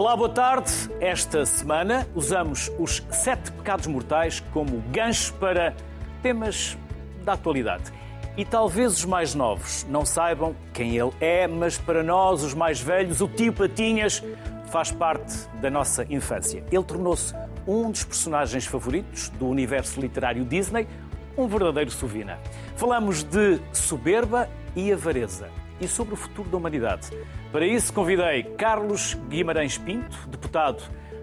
[0.00, 0.72] Olá, boa tarde.
[0.98, 5.74] Esta semana usamos os sete pecados mortais como gancho para
[6.22, 6.78] temas
[7.22, 7.92] da atualidade.
[8.34, 12.80] E talvez os mais novos não saibam quem ele é, mas para nós, os mais
[12.80, 14.24] velhos, o tio Patinhas
[14.70, 16.64] faz parte da nossa infância.
[16.72, 17.34] Ele tornou-se
[17.66, 20.88] um dos personagens favoritos do universo literário Disney,
[21.36, 22.38] um verdadeiro sovina.
[22.74, 27.08] Falamos de soberba e avareza e sobre o futuro da humanidade.
[27.50, 30.82] Para isso, convidei Carlos Guimarães Pinto, deputado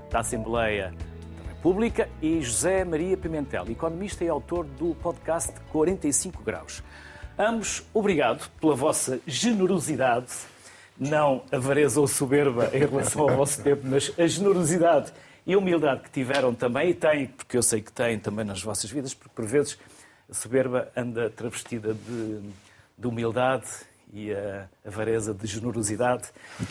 [0.10, 0.94] da Assembleia
[1.38, 6.84] da República, e José Maria Pimentel, economista e autor do podcast 45 Graus.
[7.38, 10.32] Ambos, obrigado pela vossa generosidade,
[11.00, 15.14] não avareza ou soberba em relação ao vosso tempo, mas a generosidade
[15.46, 18.62] e a humildade que tiveram também, e têm, porque eu sei que têm também nas
[18.62, 19.78] vossas vidas, porque por vezes
[20.30, 22.42] a soberba anda travestida de,
[22.98, 23.68] de humildade
[24.14, 26.30] e a avareza de generosidade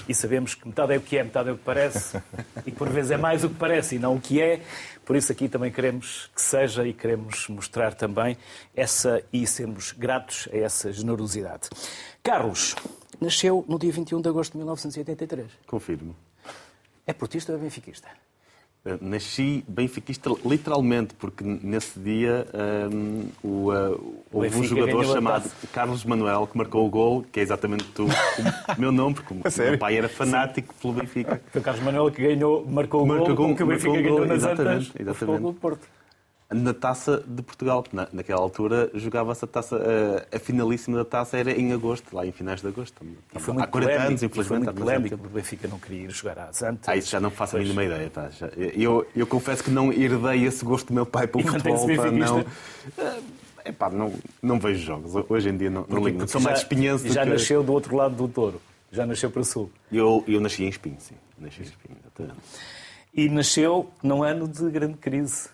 [0.09, 2.20] e sabemos que metade é o que é, metade é o que parece
[2.65, 4.62] e por vezes é mais o que parece e não o que é.
[5.05, 8.37] Por isso aqui também queremos que seja e queremos mostrar também
[8.75, 11.69] essa e sermos gratos a essa generosidade.
[12.23, 12.75] Carlos
[13.20, 15.47] nasceu no dia 21 de agosto de 1983.
[15.67, 16.17] Confirmo.
[17.06, 18.09] É portista ou é benfiquista?
[18.87, 22.47] Uh, nasci benfiquista literalmente, porque nesse dia
[22.93, 27.43] um, o, uh, houve um jogador chamado Carlos Manuel que marcou o gol, que é
[27.43, 28.09] exatamente o, o
[28.78, 30.81] meu nome, porque o meu pai era fanático Sim.
[30.81, 31.43] pelo Benfica.
[31.51, 34.37] Foi o Carlos Manuel que ganhou, marcou o marcou gol, que o Benfica ganhou nas
[34.37, 35.53] exatamente, antas, exatamente.
[35.55, 35.95] Porto
[36.50, 37.84] na taça de Portugal.
[37.92, 42.27] Na, naquela altura jogava-se a taça, a, a, finalíssima da taça era em agosto, lá
[42.27, 43.05] em finais de agosto.
[43.34, 44.47] E foi Há 40 polémico, anos, infelizmente.
[44.47, 46.88] Foi muito polémico, porque o Benfica não queria ir jogar às antes.
[46.88, 47.62] Ah, isso já não faço pois.
[47.62, 48.11] a mínima ideia.
[48.11, 48.30] Tá?
[48.30, 51.86] Já, eu, eu confesso que não herdei esse gosto do meu pai pelo futebol.
[51.97, 52.44] Pá, não,
[53.64, 55.12] é, pá, não, não vejo jogos.
[55.28, 56.26] Hoje em dia não, não ligo.
[56.28, 57.31] Sou mais espinhense Já que...
[57.31, 58.60] nasceu do outro lado do touro.
[58.92, 59.71] Já nasceu para o sul.
[59.91, 61.16] Eu, eu nasci em Espinho, sim.
[61.38, 62.41] Nasci em Espinho, exatamente.
[63.12, 65.48] E nasceu num ano de grande crise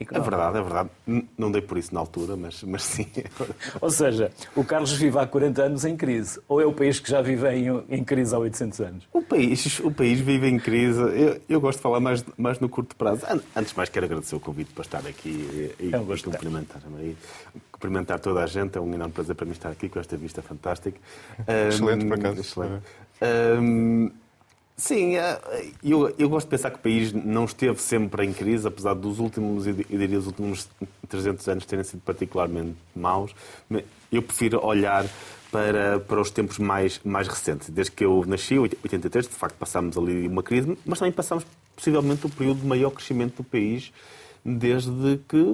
[0.00, 0.90] é verdade, é verdade.
[1.36, 3.06] Não dei por isso na altura, mas, mas sim.
[3.80, 6.40] Ou seja, o Carlos vive há 40 anos em crise.
[6.48, 9.08] Ou é o país que já vive em, em crise há 800 anos?
[9.12, 11.00] O país, o país vive em crise.
[11.00, 13.26] Eu, eu gosto de falar mais, mais no curto prazo.
[13.54, 16.82] Antes de mais, quero agradecer o convite para estar aqui e, é um e cumprimentar,
[17.00, 17.16] e
[17.70, 18.78] cumprimentar toda a gente.
[18.78, 20.98] É um enorme prazer para mim estar aqui com esta vista fantástica.
[21.68, 22.40] Excelente, um, por acaso.
[22.40, 22.82] Excelente.
[23.60, 24.10] Um,
[24.76, 25.38] Sim, é,
[25.84, 29.18] eu, eu gosto de pensar que o país não esteve sempre em crise, apesar dos
[29.18, 30.68] últimos, eu diria, os últimos
[31.08, 33.34] 300 anos terem sido particularmente maus.
[34.10, 35.04] Eu prefiro olhar
[35.50, 37.68] para, para os tempos mais, mais recentes.
[37.68, 41.44] Desde que eu nasci, 83, de facto passámos ali uma crise, mas também passámos
[41.76, 43.92] possivelmente o período de maior crescimento do país
[44.44, 45.44] desde que,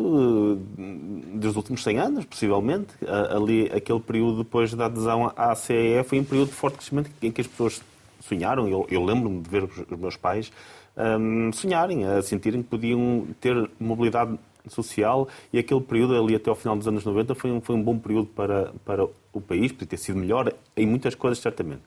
[1.35, 2.95] dos últimos 100 anos, possivelmente.
[3.31, 7.33] Ali, aquele período depois da adesão à CEE foi um período de forte crescimento em
[7.33, 7.83] que as pessoas
[8.27, 10.53] sonharam, eu, eu lembro-me de ver os meus pais
[10.97, 14.39] um, sonharem, a sentirem que podiam ter mobilidade
[14.69, 17.83] social e aquele período ali até ao final dos anos 90 foi um, foi um
[17.83, 21.83] bom período para, para o país, podia ter sido melhor em muitas coisas, certamente.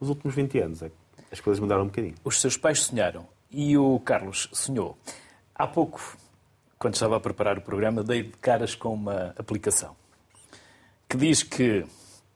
[0.00, 0.90] Os últimos 20 anos, é,
[1.30, 2.14] as coisas mudaram um bocadinho.
[2.24, 4.96] Os seus pais sonharam e o Carlos sonhou.
[5.54, 6.00] Há pouco,
[6.78, 9.94] quando estava a preparar o programa, dei de caras com uma aplicação
[11.12, 11.84] que diz que,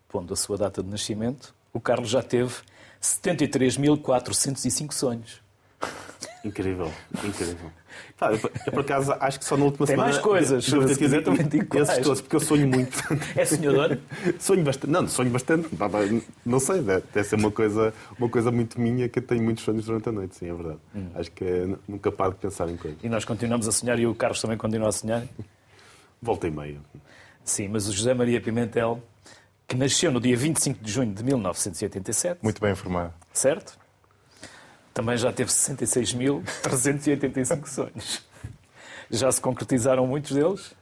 [0.07, 2.57] pondo a sua data de nascimento, o Carlos já teve
[3.01, 5.41] 73.405 sonhos.
[6.45, 6.93] Incrível,
[7.25, 7.71] incrível.
[8.17, 10.13] Tá, eu, por acaso, acho que só na última Tem semana...
[10.13, 11.89] mais coisas, devo ter exatamente iguais.
[11.89, 12.97] Esses todos, porque eu sonho muito.
[13.35, 13.99] É sonhador?
[14.39, 14.91] sonho bastante.
[14.91, 15.69] Não, sonho bastante.
[16.45, 19.85] Não sei, deve ser uma coisa, uma coisa muito minha que eu tenho muitos sonhos
[19.87, 20.79] durante a noite, sim, é verdade.
[20.95, 21.09] Hum.
[21.15, 22.99] Acho que é nunca paro de pensar em coisas.
[23.03, 25.25] E nós continuamos a sonhar e o Carlos também continua a sonhar?
[26.23, 26.79] Volta e meia.
[27.45, 29.03] Sim, mas o José Maria Pimentel
[29.67, 32.39] que nasceu no dia 25 de junho de 1987.
[32.43, 33.13] Muito bem informado.
[33.33, 33.79] Certo?
[34.95, 38.25] Também já teve 66.385 sonhos.
[39.11, 40.73] Já se concretizaram muitos deles?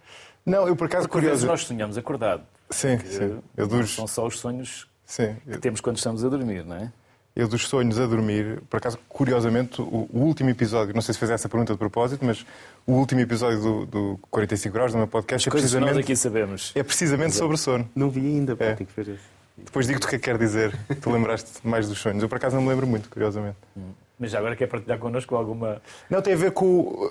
[0.46, 1.46] Não, eu por acaso Porque curioso.
[1.46, 2.42] nós sonhamos acordado.
[2.70, 3.42] Sim, sim.
[3.56, 3.94] Eu dos...
[3.94, 5.36] São só os sonhos sim.
[5.50, 6.92] que temos quando estamos a dormir, não é?
[7.36, 11.18] Eu dos sonhos a dormir, por acaso, curiosamente, o, o, último episódio, não sei se
[11.18, 12.46] fez essa pergunta de propósito, mas
[12.86, 16.70] o último episódio do, do 45 graus do meu podcast As é precisamente, aqui sabemos.
[16.76, 17.44] É precisamente Exato.
[17.44, 17.90] sobre sono.
[17.94, 18.74] Não vi ainda, é.
[18.74, 19.24] tenho que ver isso.
[19.56, 20.78] Depois digo-te o que é que quer dizer.
[21.00, 22.22] tu lembraste mais dos sonhos.
[22.22, 23.56] Eu, por acaso, não me lembro muito, curiosamente.
[23.76, 23.90] Hum.
[24.16, 25.82] Mas já agora quer partilhar connosco alguma...
[26.08, 27.10] Não, tem a ver com...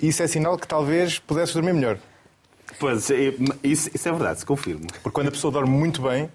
[0.00, 1.98] Isso é sinal que talvez pudesses dormir melhor.
[2.78, 4.86] Pois, é, isso, isso é verdade, se confirmo.
[5.02, 6.30] Porque quando a pessoa dorme muito bem,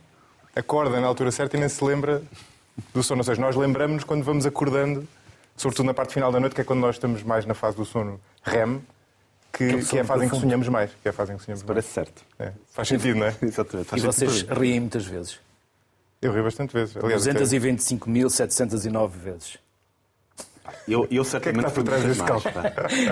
[0.56, 2.22] acorda na altura certa e nem se lembra
[2.94, 3.19] do sono.
[3.19, 5.07] Ou seja, nós lembramos quando vamos acordando,
[5.56, 7.86] sobretudo na parte final da noite, que é quando nós estamos mais na fase do
[7.86, 8.81] sono REM,
[9.52, 10.90] que, que, que é a fase em que sonhamos mais.
[11.02, 12.24] Que é a fase em que sonhamos Parece certo.
[12.40, 12.52] É.
[12.72, 13.36] Faz sentido, não é?
[13.42, 13.88] Exatamente.
[13.88, 15.40] Faz e vocês riem muitas vezes?
[16.22, 16.96] Eu rio bastante vezes.
[16.96, 19.57] 225.709 vezes.
[20.88, 22.44] Eu, eu O que é que certamente trás desse mais.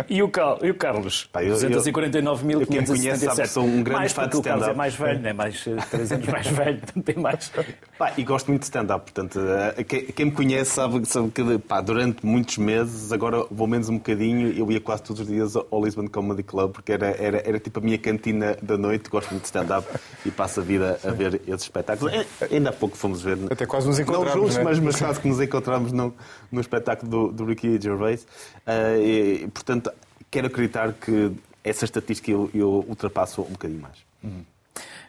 [0.10, 1.26] E o, Cal, e o Carlos?
[1.32, 2.68] Pá, eu- eu- 249.577.
[2.68, 4.72] quem me conhece sabe que sou um grande mais fã de porque o Carlos é
[4.72, 4.78] stand-up.
[4.78, 7.52] mais velho, é mais eh, 3 anos mais velho, tem mais.
[7.98, 9.40] Pá, e gosto muito de stand-up, portanto,
[9.78, 13.90] eh, quem, quem me conhece sabe, sabe que pá, durante muitos meses, agora vou menos
[13.90, 17.38] um bocadinho, eu ia quase todos os dias ao Lisbon Comedy Club, porque era, era,
[17.48, 19.88] era tipo a minha cantina da noite, gosto muito de stand-up
[20.26, 22.14] e passo a vida a ver esses espetáculos.
[22.14, 23.38] Eh, Ainda há pouco fomos ver.
[23.50, 24.64] Até quase nos Não encontramos, juntos, não é?
[24.66, 26.14] mas, mas quase que nos encontramos no,
[26.52, 28.26] no espetáculo do, do Ricky Gervais.
[28.66, 29.92] Eh, e, portanto,
[30.32, 31.32] quero acreditar que
[31.64, 33.98] essa estatística eu, eu ultrapasso um bocadinho mais.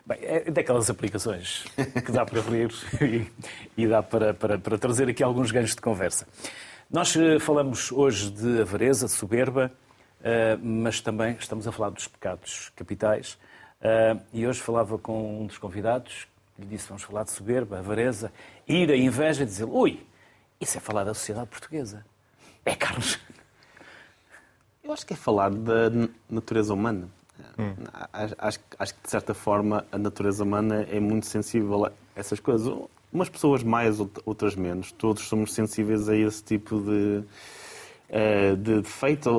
[0.06, 1.64] Bem, é daquelas aplicações
[2.04, 2.70] que dá para rir
[3.00, 6.26] e, e dá para, para, para trazer aqui alguns ganchos de conversa.
[6.90, 9.72] Nós eh, falamos hoje de avareza, soberba,
[10.22, 13.38] eh, mas também estamos a falar dos pecados capitais.
[13.80, 16.28] Eh, E hoje falava com um dos convidados,
[16.58, 18.30] lhe disse: vamos falar de soberba, avareza,
[18.68, 20.06] ira, inveja, e dizer: ui,
[20.60, 22.04] isso é falar da sociedade portuguesa.
[22.64, 23.18] É, Carlos.
[24.82, 25.90] Eu acho que é falar da
[26.28, 27.08] natureza humana.
[28.12, 32.38] Acho, acho, acho que, de certa forma, a natureza humana é muito sensível a essas
[32.38, 32.72] coisas.
[33.12, 34.92] Umas pessoas mais, out- outras menos.
[34.92, 37.22] Todos somos sensíveis a esse tipo de,
[38.08, 39.30] eh, de defeito.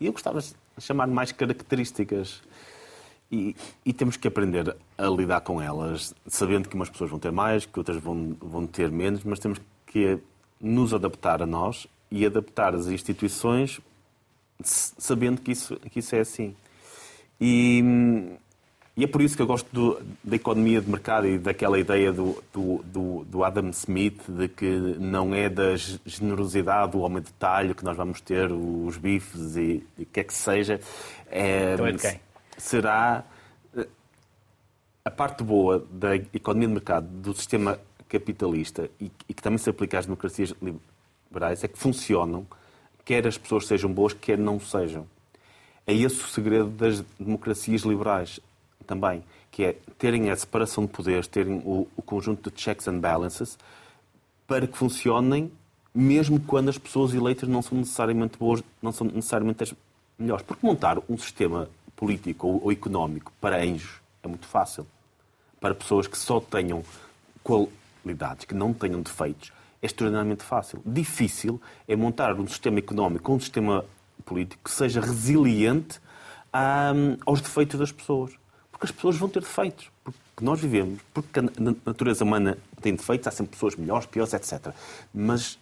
[0.00, 2.42] Eu gostava de chamar mais características.
[3.30, 7.32] E, e temos que aprender a lidar com elas, sabendo que umas pessoas vão ter
[7.32, 10.18] mais, que outras vão, vão ter menos, mas temos que
[10.60, 13.80] nos adaptar a nós e adaptar as instituições
[14.62, 16.54] sabendo que isso, que isso é assim.
[17.40, 17.82] E,
[18.96, 22.10] e é por isso que eu gosto do- da economia de mercado e daquela ideia
[22.12, 27.30] do, do, do- Adam Smith de que não é da ge- generosidade do homem de
[27.34, 30.80] talho que nós vamos ter os bifes e e o que é que seja.
[31.30, 32.20] É, Então é de quem?
[32.56, 33.24] Será
[33.76, 33.86] eh,
[35.04, 37.78] a parte boa da economia de mercado, do sistema
[38.08, 40.54] capitalista e, e que também se aplica às democracias
[41.62, 42.46] é que funcionam,
[43.04, 45.06] quer as pessoas sejam boas, quer não sejam.
[45.86, 48.40] É esse o segredo das democracias liberais
[48.86, 52.98] também, que é terem a separação de poderes, terem o, o conjunto de checks and
[52.98, 53.58] balances
[54.46, 55.50] para que funcionem
[55.96, 59.74] mesmo quando as pessoas eleitas não são necessariamente boas, não são necessariamente as
[60.18, 60.44] melhores.
[60.44, 64.86] Porque montar um sistema político ou, ou económico para anjos é muito fácil.
[65.58, 66.84] Para pessoas que só tenham
[67.42, 69.50] qualidades, que não tenham defeitos,
[69.86, 70.82] é extraordinariamente fácil.
[70.84, 73.84] Difícil é montar um sistema económico um sistema
[74.24, 76.00] político que seja resiliente
[76.94, 78.32] hum, aos defeitos das pessoas.
[78.70, 79.90] Porque as pessoas vão ter defeitos.
[80.04, 84.34] Porque nós vivemos, porque a na- natureza humana tem defeitos, há sempre pessoas melhores, piores,
[84.34, 84.74] etc.
[85.14, 85.58] Mas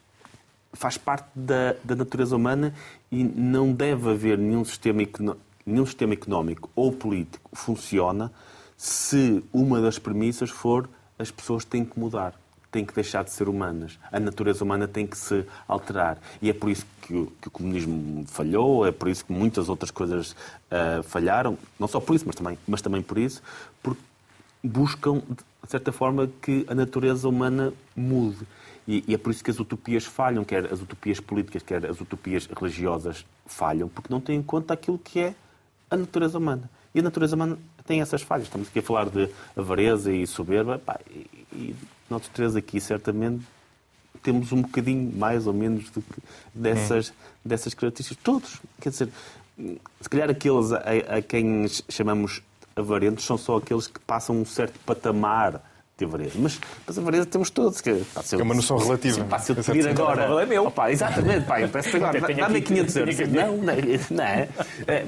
[0.72, 2.74] faz parte da, da natureza humana
[3.12, 5.00] e não deve haver nenhum sistema,
[5.64, 8.32] nenhum sistema económico ou político funciona
[8.76, 12.34] se uma das premissas for as pessoas têm que mudar,
[12.74, 14.00] têm que deixar de ser humanas.
[14.10, 16.18] A natureza humana tem que se alterar.
[16.42, 19.68] E é por isso que o, que o comunismo falhou, é por isso que muitas
[19.68, 20.34] outras coisas
[20.68, 21.56] ah, falharam.
[21.78, 23.40] Não só por isso, mas também, mas também por isso,
[23.80, 24.02] porque
[24.62, 25.22] buscam,
[25.62, 28.44] de certa forma, que a natureza humana mude.
[28.88, 32.00] E, e é por isso que as utopias falham, quer as utopias políticas, quer as
[32.00, 35.34] utopias religiosas falham, porque não têm em conta aquilo que é
[35.88, 36.68] a natureza humana.
[36.92, 38.46] E a natureza humana tem essas falhas.
[38.46, 40.78] Estamos aqui a falar de avareza e soberba.
[40.78, 41.76] Pá, e, e
[42.10, 43.42] nós três aqui, certamente,
[44.22, 46.20] temos um bocadinho mais ou menos do que
[46.54, 47.12] dessas,
[47.44, 48.22] dessas características.
[48.22, 48.60] Todos.
[48.80, 49.08] Quer dizer,
[50.00, 50.78] se calhar aqueles a,
[51.16, 52.42] a quem chamamos
[52.76, 55.62] avarentos são só aqueles que passam um certo patamar
[55.96, 56.32] de avareza.
[56.38, 57.80] Mas, mas avareza temos todos.
[57.80, 59.14] Que, pá, se eu- É uma noção relativa.
[59.22, 60.42] Sim, pá, se eu te pedir agora.
[60.42, 60.66] É meu.
[60.66, 62.18] Opa, exatamente, pá, eu peço agora.
[62.20, 63.18] Dá-me aqui- 500 euros.
[63.20, 63.74] Não, não,
[64.10, 64.48] não é.
[64.88, 65.06] É,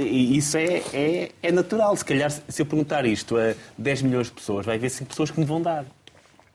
[0.00, 1.94] Isso é, é, é natural.
[1.96, 5.30] Se calhar, se eu perguntar isto a 10 milhões de pessoas, vai haver 5 pessoas
[5.30, 5.84] que me vão dar.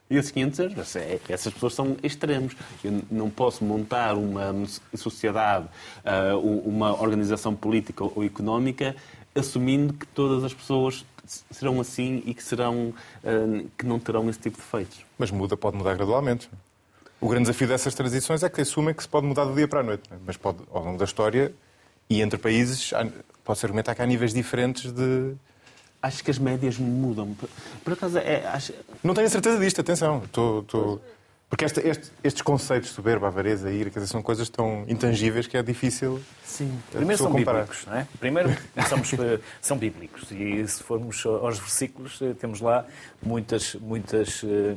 [0.09, 2.55] E esses 500 euros, é- essas pessoas são extremos.
[2.83, 4.53] Eu não posso montar uma
[4.95, 5.67] sociedade,
[6.03, 8.95] ah, uma organização política ou económica
[9.35, 11.05] assumindo que todas as pessoas
[11.51, 12.91] serão assim e que, serão,
[13.23, 15.05] ah, que não terão esse tipo de defeitos.
[15.17, 16.49] Mas muda, pode mudar gradualmente.
[17.21, 19.81] O grande desafio dessas transições é que assumem que se pode mudar do dia para
[19.81, 20.09] a noite.
[20.11, 20.15] é?
[20.25, 21.53] Mas pode, ao longo da história
[22.09, 22.91] e entre países,
[23.43, 25.35] pode-se argumentar que há níveis diferentes de.
[26.01, 27.35] Acho que as médias mudam.
[27.83, 30.21] Por, acaso, é, acho, Não tenho a certeza disto, atenção.
[30.23, 31.01] Estou, estou-
[31.49, 35.57] Porque esta- este- estes conceitos, soberba, avareza, ira, quer dizer, são coisas tão intangíveis que
[35.57, 36.79] é difícil sim.
[36.91, 37.61] Primeiro são comparar.
[37.63, 38.07] bíblicos, não é?
[38.19, 38.55] Primeiro
[38.87, 42.85] somos, eh, são bíblicos e se formos aos versículos eh, temos lá
[43.21, 44.75] muitas, muitas eh,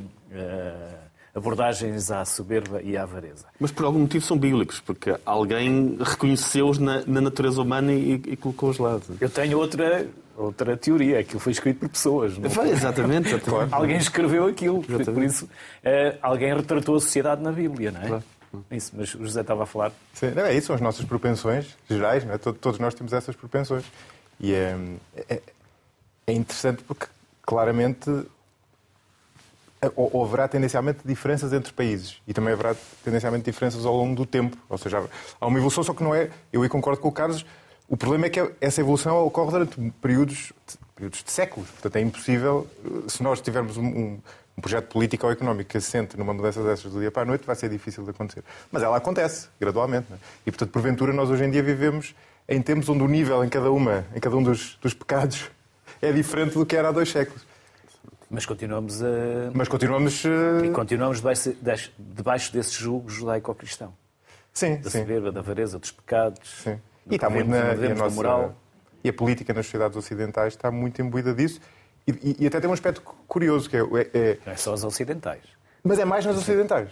[1.35, 3.45] abordagens à soberba e à avareza.
[3.59, 8.37] Mas por algum motivo são bíblicos, porque alguém reconheceu-os na, na natureza humana e, e
[8.37, 8.99] colocou-os lá.
[9.19, 12.37] Eu tenho outra, outra teoria, aquilo foi escrito por pessoas.
[12.37, 12.49] Não?
[12.49, 13.29] Foi, exatamente.
[13.29, 13.73] exatamente.
[13.73, 15.25] Alguém escreveu aquilo, por Exatamente.
[15.25, 15.49] isso
[15.83, 18.07] eh, alguém retratou a sociedade na Bíblia, não é?
[18.07, 18.23] Claro.
[18.69, 19.91] Isso, mas o José estava a falar.
[20.13, 22.37] Sim, não, é isso, são as nossas propensões gerais, não é?
[22.37, 23.83] Todos nós temos essas propensões.
[24.39, 24.77] E é,
[25.27, 25.41] é,
[26.27, 27.07] é interessante porque,
[27.41, 28.11] claramente,
[30.21, 34.57] haverá tendencialmente diferenças entre países e também haverá tendencialmente diferenças ao longo do tempo.
[34.69, 35.03] Ou seja,
[35.39, 36.29] há uma evolução, só que não é.
[36.51, 37.45] Eu aí concordo com o Carlos.
[37.87, 40.53] O problema é que essa evolução ocorre durante períodos,
[40.95, 41.69] períodos de séculos.
[41.69, 42.67] Portanto, é impossível,
[43.07, 44.19] se nós tivermos um, um,
[44.57, 47.45] um projeto político ou económico que assente numa mudança dessas do dia para a noite,
[47.45, 48.43] vai ser difícil de acontecer.
[48.71, 50.07] Mas ela acontece, gradualmente.
[50.11, 50.15] É?
[50.45, 52.15] E, portanto, porventura, nós hoje em dia vivemos
[52.47, 55.49] em tempos onde o nível em cada uma, em cada um dos, dos pecados,
[56.01, 57.45] é diferente do que era há dois séculos.
[58.33, 59.51] Mas continuamos a.
[59.53, 60.23] Mas continuamos.
[60.25, 61.53] E continuamos debaixo,
[61.99, 63.93] debaixo desse julgo judaico-cristão.
[64.51, 65.01] Sim, da sim.
[65.01, 66.63] soberba, da avareza, dos pecados.
[66.63, 66.79] Sim.
[67.11, 68.55] E está muito na, e a nossa, moral.
[69.03, 71.61] E a política nas sociedades ocidentais está muito imbuída disso.
[72.07, 74.83] E, e, e até tem um aspecto curioso, que é, é, Não é só as
[74.83, 75.43] ocidentais.
[75.83, 76.89] Mas é mais nas ocidentais.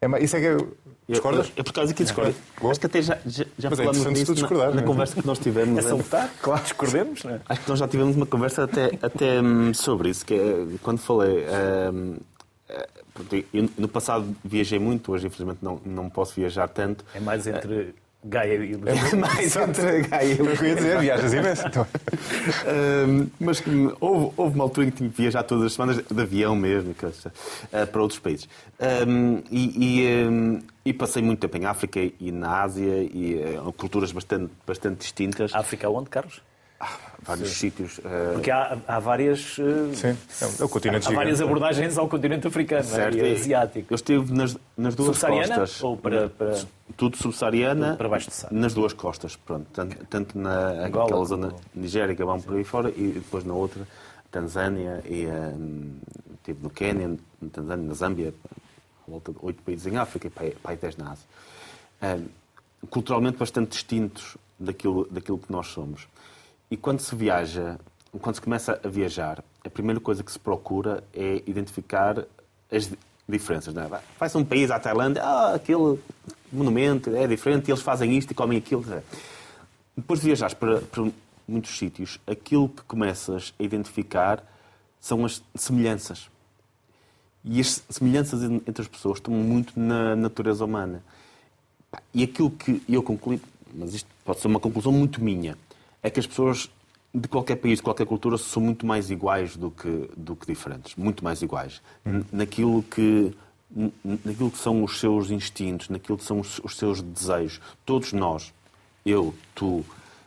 [0.00, 0.76] É isso é que eu...
[1.08, 1.50] Discordas?
[1.56, 2.34] É por causa que discordo.
[2.62, 2.66] É.
[2.70, 5.78] Acho que até já, já, já Mas é disso na, na conversa que nós tivemos.
[5.78, 7.40] É salutar, claro, discordemos, não é?
[7.48, 10.98] Acho que nós já tivemos uma conversa até, até hum, sobre isso, que é quando
[10.98, 11.46] falei.
[11.92, 12.16] Um,
[13.54, 17.04] eu, no passado viajei muito, hoje infelizmente não, não posso viajar tanto.
[17.14, 17.94] É mais entre
[18.28, 21.66] Gaia e o É mais entre Gaia e o Eu ia dizer, viajas imenso.
[21.66, 21.86] Então.
[23.08, 23.62] um, mas
[24.00, 26.90] houve, houve uma altura em que tinha que viajar todas as semanas de avião mesmo,
[26.92, 28.48] uh, para outros países.
[29.06, 33.72] Um, e, e, um, e, passei muito tempo em África e na Ásia, e uh,
[33.72, 35.54] culturas bastante, bastante distintas.
[35.54, 36.42] África onde, Carlos?
[37.20, 37.54] Vários Sim.
[37.54, 37.98] sítios.
[37.98, 38.34] Uh...
[38.34, 39.58] Porque há, há várias.
[39.58, 39.92] Uh...
[39.94, 40.16] Sim,
[40.60, 43.18] é o continente Há, há várias abordagens ao continente africano certo.
[43.18, 43.92] e asiático.
[43.92, 45.82] Eu estive nas, nas duas costas.
[45.82, 46.64] Ou para, para...
[46.96, 47.96] Tudo subsaariana.
[47.96, 48.54] Para baixo de Sara.
[48.54, 49.66] Nas duas costas, pronto.
[49.72, 53.86] Tanto, tanto na Angola, zona Nigéria, Gabão, por aí fora, e depois na outra,
[54.30, 55.96] Tanzânia, e um,
[56.34, 58.34] estive no Quênia, na Tanzânia, na Zâmbia,
[59.06, 61.26] à volta de oito países em África e para aí dez na Ásia.
[62.02, 62.26] Um,
[62.88, 66.06] culturalmente bastante distintos daquilo, daquilo que nós somos.
[66.70, 67.78] E quando se viaja,
[68.20, 72.24] quando se começa a viajar, a primeira coisa que se procura é identificar
[72.70, 72.90] as
[73.28, 73.74] diferenças.
[73.74, 74.00] Não é?
[74.18, 75.98] Vai-se um país, à Tailândia, ah, aquele
[76.52, 78.84] monumento é diferente, eles fazem isto e comem aquilo.
[79.96, 81.10] Depois de viajares para, para
[81.46, 84.44] muitos sítios, aquilo que começas a identificar
[85.00, 86.28] são as semelhanças.
[87.44, 91.02] E as semelhanças entre as pessoas estão muito na natureza humana.
[92.12, 93.40] E aquilo que eu concluí,
[93.74, 95.56] mas isto pode ser uma conclusão muito minha,
[96.02, 96.70] é que as pessoas
[97.12, 100.94] de qualquer país, de qualquer cultura, são muito mais iguais do que, do que diferentes.
[100.96, 101.80] Muito mais iguais.
[102.06, 102.22] Hum.
[102.32, 103.34] Naquilo que
[103.70, 107.60] naquilo que são os seus instintos, naquilo que são os, os seus desejos.
[107.84, 108.52] Todos nós,
[109.04, 109.84] eu, tu,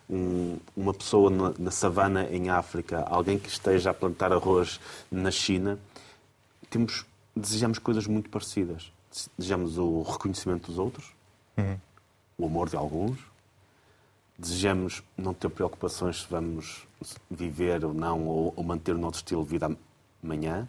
[0.09, 4.79] um, uma pessoa na, na, savana em África, alguém que esteja a plantar arroz
[5.11, 5.79] na China,
[6.69, 8.91] temos, desejamos coisas muito parecidas.
[9.37, 11.11] Desejamos o reconhecimento dos outros,
[11.57, 11.77] uhum.
[12.37, 13.19] o amor de alguns,
[14.41, 16.87] desejamos não ter preocupações se vamos
[17.29, 19.77] viver ou não, ou, ou manter o nosso estilo de vida
[20.23, 20.67] amanhã.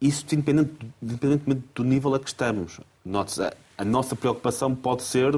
[0.00, 2.80] Isso independentemente do nível a que estamos.
[3.04, 5.32] Note a, a nossa preocupação pode ser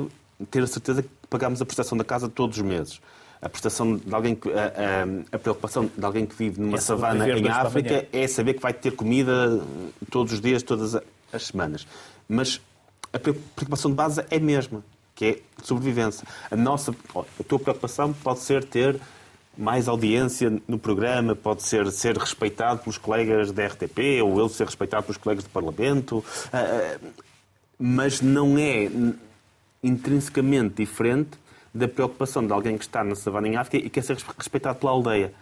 [0.50, 3.00] ter a certeza que pagamos a prestação da casa todos os meses.
[3.40, 6.80] A prestação de alguém que, a, a, a preocupação de alguém que vive numa é
[6.80, 9.62] savana em África é saber que vai ter comida
[10.10, 10.96] todos os dias, todas
[11.32, 11.86] as semanas.
[12.28, 12.60] Mas
[13.12, 14.82] a preocupação de base é a mesma
[15.14, 16.26] que é sobrevivência.
[16.50, 19.00] A nossa, a tua preocupação pode ser ter
[19.56, 24.66] mais audiência no programa, pode ser ser respeitado pelos colegas da RTP ou ele ser
[24.66, 26.98] respeitado pelos colegas do Parlamento, ah, ah,
[27.78, 28.90] mas não é
[29.82, 31.38] intrinsecamente diferente
[31.72, 34.92] da preocupação de alguém que está na savana em África e quer ser respeitado pela
[34.92, 35.26] aldeia.
[35.26, 35.32] Ou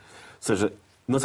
[0.41, 0.73] seja,
[1.12, 1.25] nós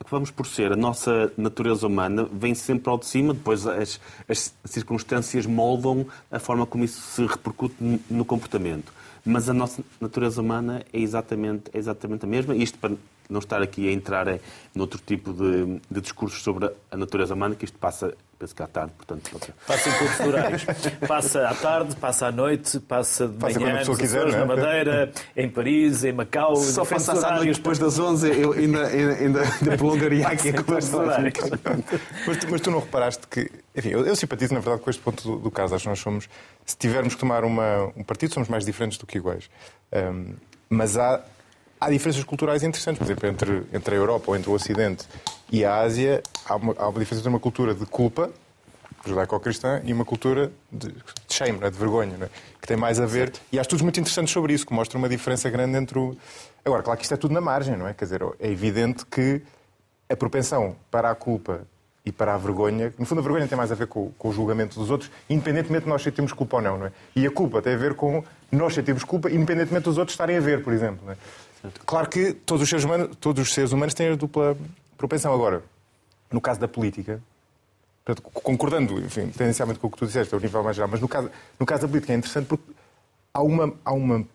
[0.00, 4.54] acabamos por ser, a nossa natureza humana vem sempre ao de cima, depois as, as
[4.64, 7.74] circunstâncias moldam a forma como isso se repercute
[8.08, 8.92] no comportamento.
[9.24, 12.54] Mas a nossa natureza humana é exatamente, é exatamente a mesma.
[12.54, 12.94] Isto para
[13.28, 14.40] não estar aqui a entrar em
[14.78, 18.66] outro tipo de, de discursos sobre a natureza humana, que isto passa penso que à
[18.66, 19.30] tarde, portanto...
[19.30, 20.64] Pode Passa em todos os horários.
[21.08, 24.38] Passa à tarde, passa à noite, passa de passa manhã, nos quiser, Açores, é?
[24.38, 26.56] na Madeira, em Paris, em Macau...
[26.56, 30.96] Só passasse à noite depois das 11, eu ainda, ainda, ainda prolongaria aqui a conversa.
[32.26, 33.50] mas, mas tu não reparaste que...
[33.74, 35.74] Enfim, eu, eu, simpatizo, na verdade, com este ponto do, do caso.
[35.74, 36.28] Acho que nós somos...
[36.64, 39.50] Se tivermos que tomar uma, um partido, somos mais diferentes do que iguais.
[39.92, 40.34] Um,
[40.68, 41.20] mas há,
[41.80, 45.06] há diferenças culturais interessantes, por exemplo, entre, entre a Europa ou entre o Ocidente
[45.50, 48.30] e a Ásia, há uma, há uma diferença entre uma cultura de culpa,
[49.06, 50.94] judaico-cristã, e uma cultura de,
[51.28, 52.28] shame, né, de vergonha, né,
[52.60, 53.28] que tem mais a ver.
[53.28, 53.40] Certo.
[53.52, 56.16] E há estudos muito interessantes sobre isso, que mostram uma diferença grande entre o.
[56.64, 57.94] Agora, claro que isto é tudo na margem, não é?
[57.94, 59.40] Quer dizer, é evidente que
[60.08, 61.62] a propensão para a culpa
[62.04, 62.92] e para a vergonha.
[62.98, 65.84] No fundo, a vergonha tem mais a ver com, com o julgamento dos outros, independentemente
[65.84, 66.92] de nós sentirmos culpa ou não, não é?
[67.14, 70.40] E a culpa tem a ver com nós sentirmos culpa, independentemente dos outros estarem a
[70.40, 71.00] ver, por exemplo.
[71.04, 71.16] Não é?
[71.84, 74.56] Claro que todos os, seres humanos, todos os seres humanos têm a dupla
[74.98, 75.32] propensão.
[75.32, 75.62] Agora,
[76.30, 77.22] no caso da política,
[78.42, 81.30] concordando, enfim, tendencialmente com o que tu disseste, ao nível mais geral, mas no caso,
[81.58, 82.64] no caso da política é interessante porque
[83.32, 84.26] há uma, há uma,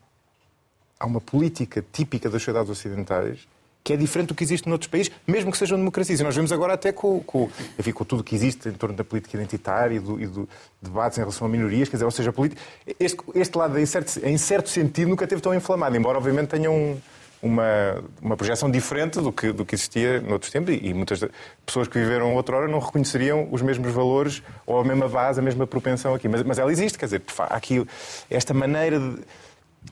[1.00, 3.48] há uma política típica das sociedades ocidentais
[3.84, 6.20] que é diferente do que existe noutros países, mesmo que sejam democracias.
[6.20, 8.96] E nós vemos agora até com, com, enfim, com tudo o que existe em torno
[8.96, 10.48] da política identitária e do, e do
[10.82, 12.62] debates em relação a minorias, quer dizer, ou seja, política,
[12.98, 16.72] este, este lado, em certo, em certo sentido, nunca teve tão inflamado, embora obviamente tenha
[16.72, 16.98] um,
[17.43, 21.19] uma, uma projeção diferente do que, do que existia noutros tempos e muitas
[21.65, 25.67] pessoas que viveram outrora não reconheceriam os mesmos valores ou a mesma base, a mesma
[25.67, 26.29] propensão aqui.
[26.29, 27.85] Mas, mas ela existe, quer dizer, há aqui
[28.29, 29.19] esta maneira de...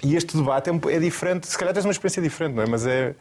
[0.02, 2.66] E este debate é, é diferente, se calhar tens uma experiência diferente, não é?
[2.66, 3.14] Mas é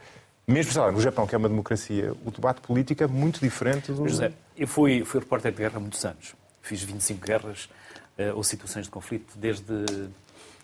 [0.47, 3.91] mesmo sei lá, no Japão, que é uma democracia, o debate político é muito diferente
[3.91, 4.07] do.
[4.07, 6.33] José, eu fui, fui repórter de guerra há muitos anos.
[6.61, 7.69] Fiz 25 guerras
[8.17, 10.09] uh, ou situações de conflito desde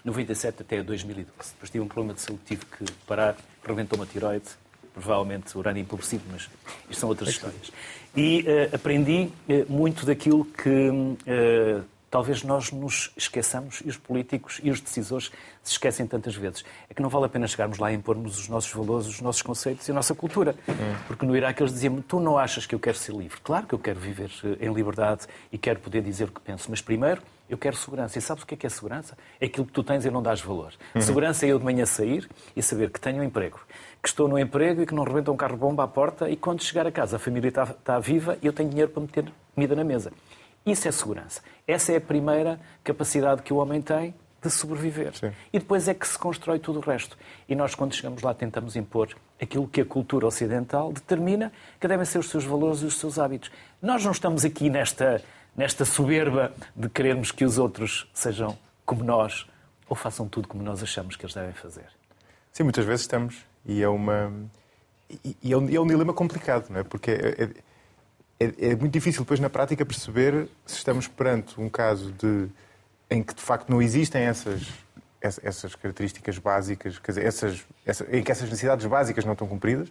[0.04, 1.52] 97 até 2012.
[1.54, 3.36] Depois tive um problema de saúde, tive que parar,
[3.66, 4.48] rebentou uma tiroide,
[4.94, 6.50] provavelmente urânio empobrecido, mas
[6.90, 7.72] isto são outras histórias.
[8.16, 10.92] E uh, aprendi uh, muito daquilo que
[12.10, 16.64] talvez nós nos esqueçamos e os políticos e os decisores se esquecem tantas vezes.
[16.90, 19.42] É que não vale a pena chegarmos lá e impormos os nossos valores, os nossos
[19.42, 20.56] conceitos e a nossa cultura.
[21.06, 23.40] Porque no Iraque eles diziam tu não achas que eu quero ser livre?
[23.44, 26.82] Claro que eu quero viver em liberdade e quero poder dizer o que penso, mas
[26.82, 28.18] primeiro eu quero segurança.
[28.18, 29.18] E sabes o que é que é segurança?
[29.40, 30.74] É aquilo que tu tens e não dás valor.
[30.94, 31.02] Uhum.
[31.02, 33.60] Segurança é eu de manhã sair e saber que tenho um emprego,
[34.02, 36.86] que estou no emprego e que não rebenta um carro-bomba à porta e quando chegar
[36.86, 39.84] a casa a família está, está viva e eu tenho dinheiro para meter comida na
[39.84, 40.12] mesa.
[40.66, 41.42] Isso é segurança.
[41.66, 45.16] Essa é a primeira capacidade que o homem tem de sobreviver.
[45.16, 45.32] Sim.
[45.52, 47.18] E depois é que se constrói tudo o resto.
[47.48, 49.10] E nós, quando chegamos lá, tentamos impor
[49.42, 53.18] aquilo que a cultura ocidental determina que devem ser os seus valores e os seus
[53.18, 53.52] hábitos.
[53.82, 55.22] Nós não estamos aqui nesta,
[55.58, 59.46] nesta soberba de querermos que os outros sejam como nós
[59.90, 61.88] ou façam tudo como nós achamos que eles devem fazer.
[62.54, 63.46] Sim, muitas vezes estamos.
[63.66, 64.32] E é uma.
[65.42, 66.84] E é um, é um dilema complicado, não é?
[66.84, 67.50] Porque é, é
[68.40, 72.48] é, é, muito difícil depois na prática perceber se estamos perante um caso de,
[73.10, 74.68] em que de facto não existem essas,
[75.22, 77.66] essas características básicas, quer dizer, essas,
[78.12, 79.90] em que essas necessidades básicas não estão cumpridas,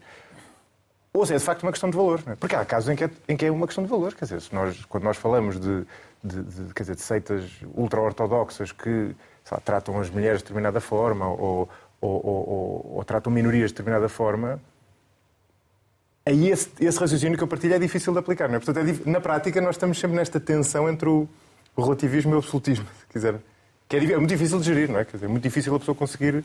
[1.18, 2.20] ou se é de facto uma questão de valor.
[2.26, 2.34] É?
[2.34, 4.14] Porque há casos em que, é, em que é uma questão de valor.
[4.14, 5.84] Quer dizer, nós, quando nós falamos de,
[6.22, 9.14] de, de, quer dizer, de seitas ultra-ortodoxas que
[9.50, 11.68] lá, tratam as mulheres de determinada forma ou,
[12.00, 14.60] ou, ou, ou tratam minorias de determinada forma,
[16.24, 18.48] aí esse, esse, raciocínio que eu partilho é difícil de aplicar.
[18.48, 18.58] Não é?
[18.58, 21.28] Portanto, é, na prática, nós estamos sempre nesta tensão entre o,
[21.76, 23.36] relativismo e o absolutismo, se quiser.
[23.88, 25.04] Que é, é, muito difícil de gerir, não é?
[25.04, 26.42] Quer dizer, é muito difícil a pessoa conseguir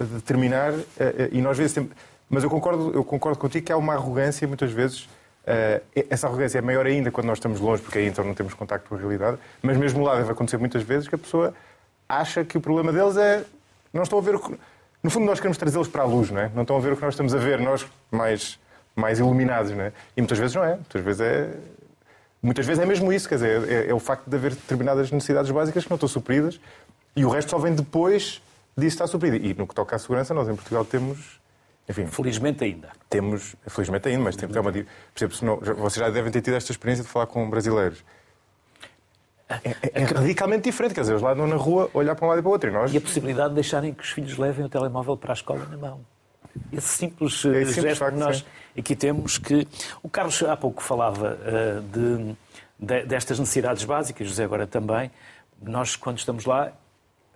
[0.00, 1.90] eh, determinar eh, eh, e nós vezes temos...
[2.30, 5.08] Mas eu concordo, eu concordo contigo que há uma arrogância, muitas vezes,
[6.08, 8.88] essa arrogância é maior ainda quando nós estamos longe, porque aí então não temos contacto
[8.88, 11.52] com a realidade, mas mesmo lá deve acontecer muitas vezes que a pessoa
[12.08, 13.44] acha que o problema deles é...
[13.92, 14.56] Não estão a ver o que...
[15.02, 16.50] No fundo, nós queremos trazê-los para a luz, não é?
[16.54, 18.58] Não estão a ver o que nós estamos a ver, nós mais
[18.94, 19.92] mais iluminados, não é?
[20.16, 20.74] E muitas vezes não é.
[20.74, 21.50] Muitas vezes é,
[22.42, 25.50] muitas vezes é mesmo isso, quer dizer, é, é o facto de haver determinadas necessidades
[25.50, 26.60] básicas que não estão supridas
[27.16, 28.42] e o resto só vem depois
[28.76, 29.36] disso estar suprido.
[29.36, 31.39] E no que toca à segurança, nós em Portugal temos.
[31.90, 32.90] Enfim, felizmente ainda.
[33.08, 34.84] Temos, felizmente ainda, mas temos, é uma, por
[35.16, 38.04] exemplo, senão, vocês já devem ter tido esta experiência de falar com brasileiros.
[39.48, 42.28] É, é, é, radicalmente diferente, quer dizer, eles lá andam na rua olhar para um
[42.28, 42.70] lado e para o outro.
[42.70, 42.94] E, nós...
[42.94, 45.76] e a possibilidade de deixarem que os filhos levem o telemóvel para a escola na
[45.76, 46.00] mão.
[46.72, 48.46] Esse simples, é simples gesto que nós
[48.78, 49.66] aqui temos que...
[50.00, 52.36] O Carlos há pouco falava uh, de,
[52.78, 55.10] de, destas necessidades básicas, José agora também.
[55.60, 56.72] Nós, quando estamos lá,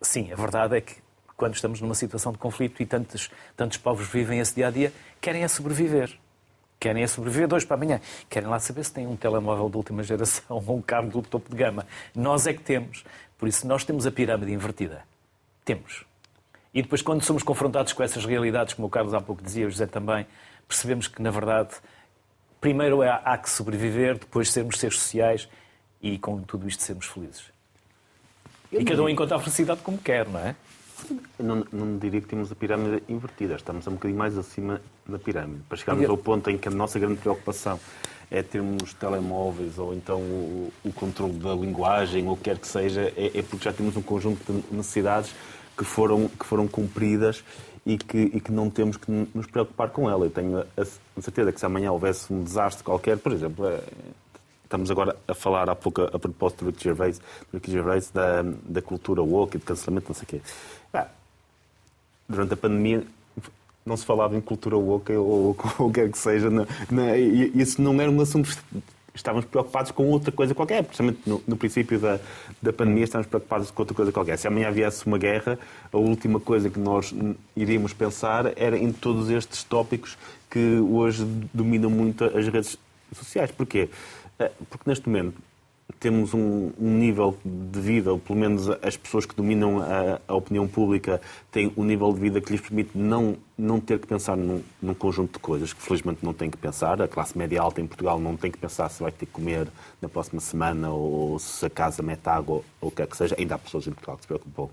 [0.00, 1.03] sim, a verdade é que
[1.37, 4.92] quando estamos numa situação de conflito e tantos, tantos povos vivem esse dia a dia,
[5.20, 6.16] querem é sobreviver.
[6.79, 8.01] Querem é sobreviver hoje para amanhã.
[8.29, 11.51] Querem lá saber se têm um telemóvel de última geração ou um carro do topo
[11.51, 11.87] de gama.
[12.14, 13.05] Nós é que temos.
[13.38, 15.03] Por isso, nós temos a pirâmide invertida.
[15.64, 16.05] Temos.
[16.73, 19.70] E depois, quando somos confrontados com essas realidades, como o Carlos há pouco dizia, o
[19.70, 20.27] José também,
[20.66, 21.70] percebemos que, na verdade,
[22.61, 25.49] primeiro é, há que sobreviver, depois sermos seres sociais
[26.03, 27.44] e, com tudo isto, sermos felizes.
[28.73, 30.57] Eu e cada um encontra a felicidade como quer, não é?
[31.38, 35.62] Não, não diria que temos a pirâmide invertida, estamos um bocadinho mais acima da pirâmide,
[35.68, 37.78] para chegarmos ao ponto em que a nossa grande preocupação
[38.30, 42.66] é termos telemóveis ou então o, o controle da linguagem, ou o que quer que
[42.66, 45.35] seja, é, é porque já temos um conjunto de necessidades
[45.76, 47.44] que foram, que foram cumpridas
[47.85, 50.24] e que, e que não temos que nos preocupar com ela.
[50.24, 53.80] Eu tenho a, a certeza que se amanhã houvesse um desastre qualquer, por exemplo, é,
[54.62, 58.42] estamos agora a falar há pouco a, propósito do Ricky Gervais, do Ricky Gervais da,
[58.42, 60.40] da cultura woke e de cancelamento, não sei o quê.
[60.94, 61.09] Ah,
[62.28, 63.04] durante a pandemia
[63.85, 66.48] não se falava em cultura woke ou o que quer que seja.
[66.48, 68.48] Não, não, isso não era um assunto
[69.14, 72.18] estávamos preocupados com outra coisa qualquer, precisamente no, no, princípio da,
[72.61, 74.37] da pandemia estávamos preocupados com outra coisa qualquer.
[74.37, 75.59] Se amanhã viesse uma guerra,
[75.92, 77.14] a última coisa que nós
[77.57, 80.18] iríamos pensar era em todos estes tópicos
[80.50, 82.76] que hoje dominam muito as redes
[83.12, 83.50] sociais.
[83.52, 83.88] Porquê?
[84.38, 85.35] Eh, porque neste momento
[86.01, 90.35] temos um, um, nível de vida, ou pelo menos as pessoas que dominam a, a,
[90.35, 91.20] opinião pública
[91.51, 94.94] têm um nível de vida que lhes permite não, não ter que pensar num, num,
[94.94, 97.01] conjunto de coisas que felizmente não tem que pensar.
[97.01, 99.68] A classe média alta em Portugal não tem que pensar se vai ter que comer
[100.01, 103.37] na próxima semana ou se a casa mete água ou o que é que seja.
[103.38, 104.68] Ainda há pessoas em Portugal que se preocupam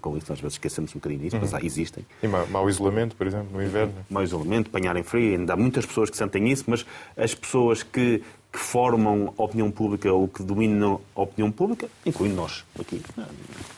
[0.00, 1.42] com isso, às vezes esquecemos um bocadinho disso, uhum.
[1.42, 2.04] mas há, existem.
[2.22, 3.92] E mau isolamento, por exemplo, no inverno.
[4.08, 7.82] Mau isolamento, apanhar em frio, ainda há muitas pessoas que sentem isso, mas as pessoas
[7.82, 13.02] que que formam a opinião pública ou que dominam a opinião pública, incluindo nós, aqui,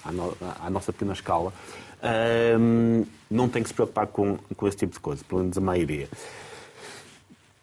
[0.05, 1.53] à, no, à nossa pequena escala,
[2.59, 5.61] um, não tem que se preocupar com, com esse tipo de coisa, pelo menos a
[5.61, 6.09] maioria.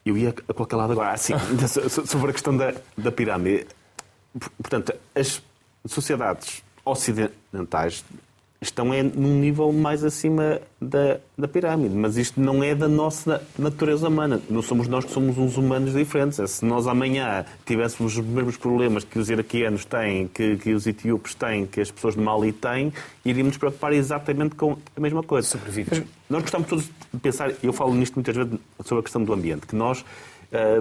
[0.06, 1.34] Eu ia a qualquer lado agora, assim,
[2.08, 3.67] sobre a questão da, da pirâmide.
[4.58, 5.43] Portanto, as
[5.86, 8.06] sociedades ocidentais
[8.62, 11.95] estão é num nível mais acima da, da pirâmide.
[11.95, 14.39] Mas isto não é da nossa natureza humana.
[14.47, 16.39] Não somos nós que somos uns humanos diferentes.
[16.39, 20.86] É se nós amanhã tivéssemos os mesmos problemas que os iraquianos têm, que, que os
[20.86, 22.93] etíopes têm, que as pessoas de Mali têm,
[23.26, 25.47] iríamos nos preocupar exatamente com a mesma coisa.
[25.47, 26.04] Sobrevives.
[26.30, 28.54] Nós gostamos todos de pensar, eu falo nisto muitas vezes
[28.86, 30.06] sobre a questão do ambiente, que nós.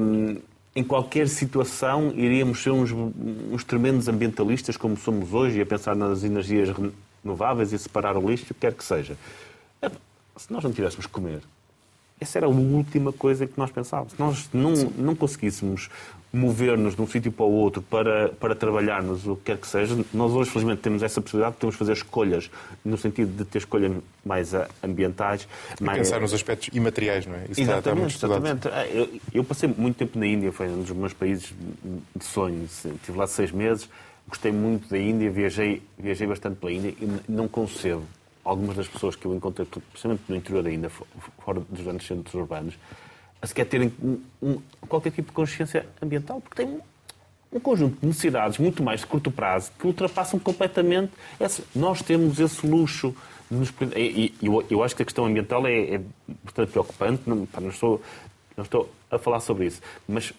[0.01, 0.37] Hum,
[0.77, 5.97] em qualquer situação iríamos ser uns, uns tremendos ambientalistas como somos hoje e a pensar
[5.97, 6.69] nas energias
[7.25, 9.17] renováveis e separar o lixo, o que quer que seja.
[10.37, 11.43] Se nós não tivéssemos que comer,
[12.21, 14.13] essa era a última coisa que nós pensávamos.
[14.13, 15.89] Se nós não, não conseguíssemos
[16.33, 19.99] mover-nos de um sítio para o outro para, para trabalharmos o que quer que seja,
[20.15, 22.51] nós hoje, felizmente, temos essa possibilidade, podemos fazer escolhas
[22.85, 23.93] no sentido de ter escolhas
[24.25, 24.53] mais
[24.83, 25.49] ambientais.
[25.81, 25.99] E mais...
[25.99, 27.47] pensar nos aspectos imateriais, não é?
[27.49, 28.69] Isso exatamente, está, está exatamente.
[28.69, 31.53] Ah, eu, eu, passei muito tempo na Índia, foi um dos meus países
[32.15, 32.65] de sonho.
[32.65, 33.89] Estive lá seis meses
[34.31, 38.05] gostei muito da Índia, viajei, viajei bastante pela Índia e não concebo
[38.45, 40.91] algumas das pessoas que eu encontrei, principalmente no interior da Índia,
[41.45, 42.79] fora dos grandes centros urbanos,
[43.43, 46.81] a sequer terem um, um, qualquer tipo de consciência ambiental, porque têm
[47.53, 51.13] um, conjunto de necessidades muito mais de curto prazo que ultrapassam completamente.
[51.39, 51.63] Essa.
[51.75, 53.15] Nós temos esse luxo
[53.51, 53.73] de nos.
[53.97, 56.01] E, e eu, eu, acho que a questão ambiental é, é
[56.45, 58.01] bastante preocupante, não, pá, não, estou,
[58.57, 60.33] não estou a falar sobre isso, mas,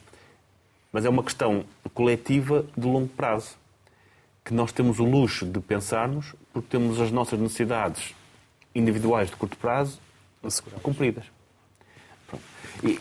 [0.92, 3.61] mas é uma questão coletiva de longo prazo
[4.44, 8.14] que nós temos o luxo de pensarmos porque temos as nossas necessidades
[8.74, 10.00] individuais de curto prazo
[10.82, 11.26] cumpridas.
[12.84, 13.00] E,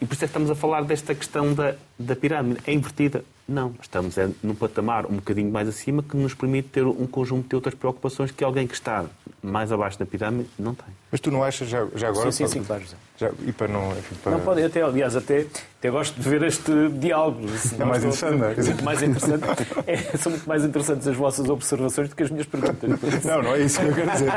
[0.00, 2.60] e por isso é que estamos a falar desta questão da, da pirâmide.
[2.66, 3.24] É invertida?
[3.48, 3.74] Não.
[3.80, 7.54] Estamos é, num patamar um bocadinho mais acima que nos permite ter um conjunto de
[7.54, 9.04] outras preocupações que alguém que está
[9.42, 10.86] mais abaixo da pirâmide não tem.
[11.10, 12.30] Mas tu não achas, já, já agora...
[12.32, 12.82] Sim, sim, sim, claro.
[13.16, 13.90] Já, e para não...
[13.92, 14.32] Enfim, para...
[14.32, 15.46] Não, pode, até, aliás, até,
[15.86, 17.46] até gosto de ver este diálogo.
[17.78, 18.54] É mais interessante, não é?
[18.54, 19.46] Muito mais interessante.
[19.86, 23.24] É, são muito mais interessantes as vossas observações do que as minhas perguntas.
[23.24, 24.32] Não, não é isso que eu quero dizer.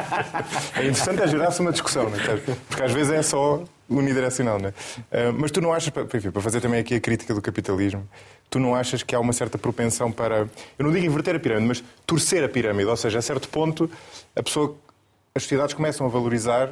[0.76, 2.38] É interessante é gerar-se uma discussão, não é?
[2.68, 4.70] Porque às vezes é só unidirecional, não é?
[4.70, 8.08] Uh, mas tu não achas, enfim, para fazer também aqui a crítica do capitalismo,
[8.50, 11.68] tu não achas que há uma certa propensão para, eu não digo inverter a pirâmide,
[11.68, 13.90] mas torcer a pirâmide, ou seja, a certo ponto
[14.36, 14.76] a pessoa,
[15.34, 16.70] as sociedades começam a valorizar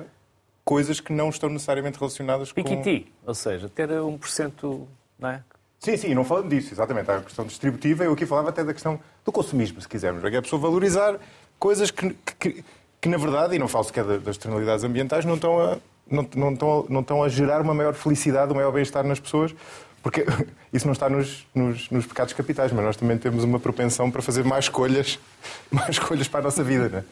[0.67, 2.61] coisas que não estão necessariamente relacionadas com...
[2.61, 4.85] Piquiti, ou seja, ter 1%,
[5.17, 5.41] não é?
[5.79, 7.09] Sim, sim, não falando disso, exatamente.
[7.09, 10.21] Há a questão distributiva, eu aqui falava até da questão do consumismo, se quisermos.
[10.25, 11.17] É a pessoa valorizar
[11.57, 12.65] coisas que, que,
[12.99, 15.77] que, na verdade, e não falo sequer das externalidades ambientais, não estão a
[16.11, 19.55] não, não, estão, não estão a gerar uma maior felicidade, um maior bem-estar nas pessoas,
[20.03, 20.25] porque
[20.73, 24.21] isso não está nos, nos, nos, pecados capitais, mas nós também temos uma propensão para
[24.21, 25.17] fazer mais escolhas,
[25.71, 27.05] mais escolhas para a nossa vida.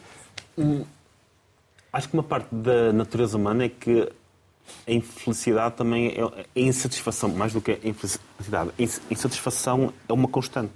[0.58, 0.84] Não é?
[1.96, 4.06] Acho que uma parte da natureza humana é que
[4.86, 8.70] a infelicidade também é a insatisfação, mais do que a infelicidade.
[8.78, 10.74] A insatisfação é uma constante.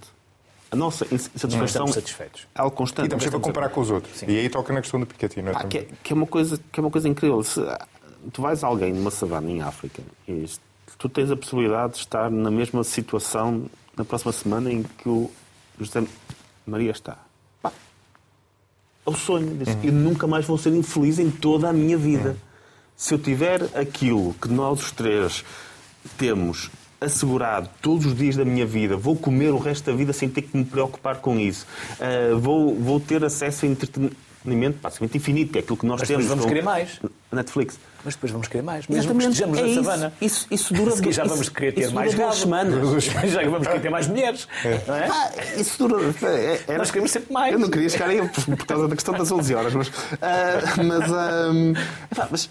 [0.71, 2.47] A nossa insatisfação satisfeitos.
[2.55, 3.03] é algo constante.
[3.03, 4.17] E estamos sempre a comparar com os outros.
[4.17, 4.25] Sim.
[4.29, 5.55] E aí toca na questão do Piketty, não é?
[5.57, 7.43] Ah, que, é, que, é uma coisa, que é uma coisa incrível.
[7.43, 7.61] Se,
[8.33, 10.45] tu vais a alguém numa savana em África e
[10.97, 15.29] tu tens a possibilidade de estar na mesma situação na próxima semana em que o
[15.79, 16.03] José
[16.65, 17.19] Maria está.
[19.05, 19.47] É o sonho.
[19.47, 19.79] Uhum.
[19.83, 22.29] Eu nunca mais vou ser infeliz em toda a minha vida.
[22.29, 22.35] Uhum.
[22.95, 25.43] Se eu tiver aquilo que nós os três
[26.17, 30.29] temos assegurado todos os dias da minha vida, vou comer o resto da vida sem
[30.29, 31.65] ter que me preocupar com isso,
[31.99, 36.25] uh, vou, vou ter acesso a entretenimento basicamente infinito, é aquilo que nós Mas temos.
[36.25, 36.99] Mas vamos querer mais.
[37.31, 37.79] Netflix.
[38.03, 38.87] Mas depois vamos querer mais.
[38.87, 40.13] Mesmo que estejamos é na isso, savana.
[40.19, 43.03] Isso, isso dura duas Já vamos querer ter mais duas semanas.
[43.29, 44.47] Já vamos querer ter mais mulheres.
[44.65, 44.81] É.
[44.87, 45.07] Não é?
[45.09, 46.13] Ah, isso dura.
[46.23, 47.53] É, é, Nós queremos sempre mais.
[47.53, 49.87] Eu não queria chegar aí por, causa da questão das 11 horas, mas.
[49.87, 49.91] Uh,
[50.83, 52.49] mas, uh, mas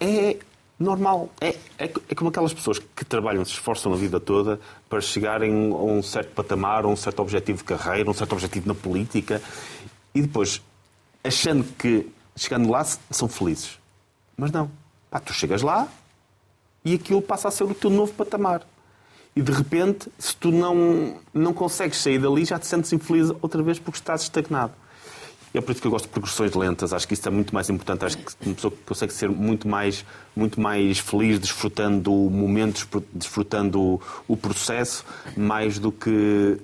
[0.00, 0.36] é,
[0.78, 1.30] normal.
[1.40, 1.48] É,
[1.78, 5.76] é, é como aquelas pessoas que trabalham, se esforçam a vida toda para chegarem a
[5.76, 9.40] um certo patamar, a um certo objetivo de carreira, um certo objetivo na política,
[10.14, 10.60] e depois,
[11.22, 13.78] achando que chegando lá são felizes.
[14.36, 14.70] Mas não.
[15.10, 15.88] Pá, tu chegas lá
[16.84, 18.62] e aquilo passa a ser o teu novo patamar.
[19.36, 23.62] E de repente, se tu não, não consegues sair dali, já te sentes infeliz outra
[23.62, 24.72] vez porque estás estagnado.
[25.52, 26.92] É por isso que eu gosto de progressões lentas.
[26.92, 28.04] Acho que isso é muito mais importante.
[28.04, 33.80] Acho que uma pessoa consegue ser muito mais, muito mais feliz desfrutando o momento, desfrutando
[33.80, 35.04] o, o processo,
[35.36, 36.58] mais do, que,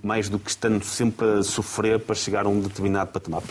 [0.00, 3.42] mais do que estando sempre a sofrer para chegar a um determinado patamar.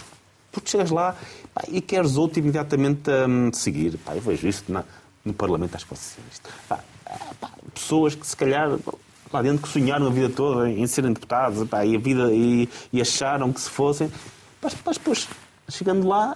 [0.56, 1.16] Porque chegas lá
[1.54, 3.98] pá, e queres outro imediatamente um, seguir.
[4.00, 4.84] Pá, eu vejo isto na,
[5.24, 6.50] no Parlamento, acho que pode isto.
[6.68, 6.80] Pá,
[7.40, 8.80] pá, pessoas que se calhar
[9.32, 12.70] lá dentro que sonharam a vida toda em serem deputados pá, e, a vida, e,
[12.92, 14.10] e acharam que se fossem
[14.66, 15.28] mas, mas depois,
[15.70, 16.36] chegando lá,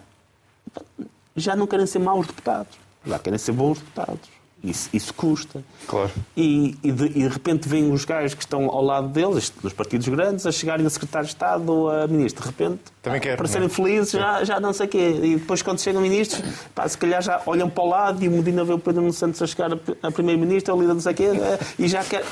[1.35, 4.29] já não querem ser maus deputados, já querem ser bons deputados.
[4.63, 5.63] Isso, isso custa.
[5.87, 6.11] Claro.
[6.35, 9.71] E, e, de, e, de, repente vêm os gajos que estão ao lado deles, nos
[9.71, 12.41] partidos grandes, a chegarem a secretário de Estado ou a ministro.
[12.41, 13.73] De repente, Também quero, para serem não?
[13.73, 15.19] felizes, já, já não sei o quê.
[15.23, 16.43] E depois, quando chegam ministros,
[16.75, 19.13] pá, se calhar já olham para o lado e o Medina vê o Pedro Nuno
[19.13, 19.71] Santos a chegar
[20.03, 22.25] a primeiro-ministro, a líder não sei o quê, eh, e já quer.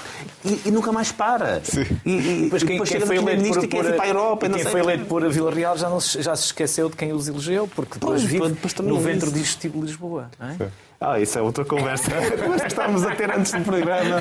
[0.43, 1.61] E, e nunca mais para.
[1.63, 1.85] Sim.
[2.05, 4.49] E, e depois, quem, depois quem chega primeiro-ministro e quer ir para a Europa.
[4.49, 7.27] Quem foi eleito por a Vila Real já, não, já se esqueceu de quem os
[7.27, 9.37] elegeu, porque depois Pois, vive depois também no é ventre isso.
[9.37, 10.29] digestivo de Lisboa.
[10.39, 10.57] Não é?
[10.99, 12.09] Ah, isso é outra conversa.
[12.59, 14.19] que estávamos a ter antes do programa.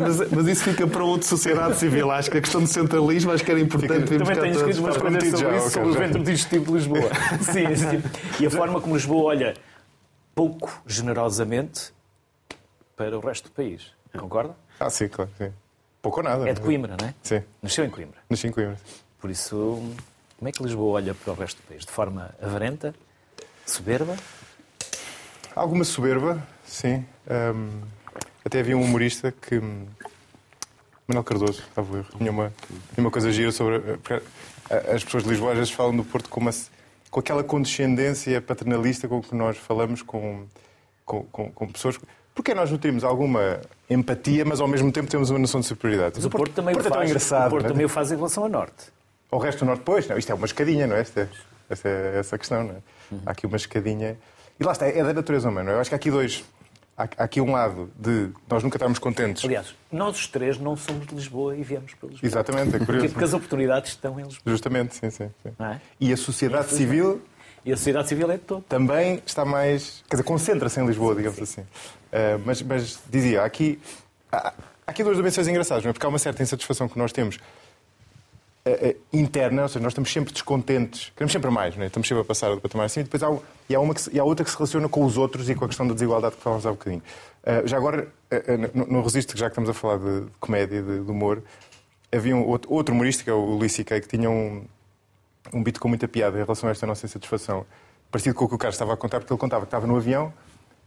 [0.00, 2.10] Mas, mas isso fica para outra sociedade civil.
[2.10, 4.04] Acho que a questão do centralismo acho que era importante.
[4.06, 5.98] Também ficar tenho escrito umas para- coisas sobre já, isso, ok, sobre o já.
[6.00, 7.10] ventre digestivo de Lisboa.
[7.42, 8.02] sim, sim.
[8.40, 9.54] E a forma como Lisboa olha
[10.34, 11.92] pouco generosamente
[12.96, 13.92] para o resto do país.
[14.18, 14.56] Concorda?
[14.78, 15.30] Ah, sim, claro.
[15.36, 15.52] Sim.
[16.00, 16.48] Pouco ou nada.
[16.48, 17.14] É de Coimbra, não é?
[17.22, 18.18] Sim, Nasceu em Coimbra.
[18.30, 18.78] nasci em Coimbra.
[19.20, 19.82] Por isso,
[20.38, 21.84] como é que Lisboa olha para o resto do país?
[21.84, 22.94] De forma avarenta?
[23.66, 24.16] Soberba?
[25.54, 27.04] Alguma soberba, sim.
[27.28, 27.68] Ahm,
[28.44, 29.58] até havia um humorista que.
[29.58, 29.86] hum,
[31.06, 32.06] Manuel Cardoso, estava erro.
[32.16, 32.52] Tinha uma,
[32.94, 33.80] tinha uma coisa gira sobre.
[33.98, 36.50] porque a- As pessoas de Lisboa às vezes falam do Porto com, uma,
[37.10, 40.46] com aquela condescendência paternalista com que nós falamos com,
[41.04, 41.98] com, com, com pessoas.
[42.32, 43.60] Porque nós nutrimos alguma
[43.90, 46.14] empatia, mas ao mesmo tempo temos uma noção de superioridade.
[46.16, 47.46] Mas o Porto também Porto o é tão faz, engraçado.
[47.48, 47.72] o Porto não é?
[47.72, 48.84] também o faz em relação ao Norte.
[49.32, 51.00] Ao resto do Norte, pois, não, isto é uma escadinha, não é?
[51.00, 51.28] Esta,
[51.68, 52.76] esta é essa a questão, não é?
[53.26, 54.16] Há aqui uma escadinha.
[54.60, 55.72] E lá está, é da natureza humana.
[55.72, 56.44] Eu acho que há aqui dois.
[56.96, 59.42] Há, há aqui um lado de nós nunca estarmos contentes.
[59.42, 62.28] Aliás, nós os três não somos de Lisboa e viemos para Lisboa.
[62.28, 63.08] Exatamente, é curioso.
[63.08, 64.42] porque as oportunidades estão em Lisboa.
[64.44, 65.30] Justamente, sim, sim.
[65.42, 65.52] sim.
[65.58, 65.80] É?
[65.98, 67.22] E a sociedade civil
[67.64, 68.62] E a sociedade civil é de todo.
[68.68, 70.04] também está mais.
[70.10, 71.62] Quer dizer, concentra-se em Lisboa, digamos assim.
[72.12, 73.80] Ah, mas, mas dizia, há aqui,
[74.30, 74.48] há,
[74.86, 75.92] há aqui duas dimensões engraçadas, não é?
[75.94, 77.38] Porque há uma certa insatisfação que nós temos
[79.12, 81.86] interna, ou seja, nós estamos sempre descontentes, queremos sempre mais, não é?
[81.86, 83.34] estamos sempre a passar do patamar assim, e depois há,
[83.68, 85.64] e há, uma que e há outra que se relaciona com os outros e com
[85.64, 87.02] a questão da desigualdade que falávamos há bocadinho.
[87.44, 90.30] Ah, já agora, eh, eh, não, não resisto, já que estamos a falar de, de
[90.38, 91.42] comédia, de, de humor,
[92.12, 94.64] havia um outro, outro humorista, que é o Luís C.K., que tinha um,
[95.52, 97.64] um beat com muita piada em relação a esta nossa insatisfação,
[98.10, 99.96] parecido com o que o Carlos estava a contar, porque ele contava que estava no
[99.96, 100.32] avião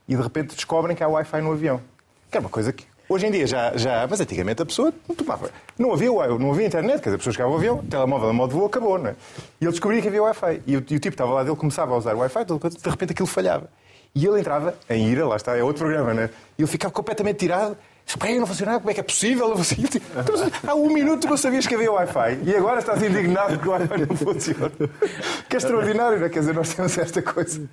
[0.08, 1.82] e de repente descobrem que há Wi-Fi no avião.
[2.30, 5.16] Que é uma coisa que hoje em dia já, já mas antigamente a pessoa não
[5.16, 5.50] tomava.
[5.78, 8.34] Não havia, não havia internet, quer dizer, a pessoa chegava ao avião, o telemóvel a
[8.34, 9.16] modo de voo acabou, não é?
[9.62, 10.62] E ele descobria que havia Wi-Fi.
[10.68, 12.54] E, o- e o tipo estava lá dele, começava a usar Wi-Fi, de
[12.90, 13.70] repente- aquilo falhava.
[14.16, 16.30] E ele entrava em ira, lá está, é outro programa, né?
[16.58, 17.76] E ele ficava completamente tirado.
[18.06, 19.48] Espera, não funcionava, como é que é possível?
[19.50, 19.90] Não funciona.
[19.94, 20.36] Então,
[20.72, 24.06] Há um minuto não sabias que havia Wi-Fi e agora estás indignado que o Wi-Fi
[24.08, 24.72] não funciona.
[25.50, 26.30] Que é extraordinário, não é?
[26.30, 27.68] Quer dizer, nós temos esta coisa.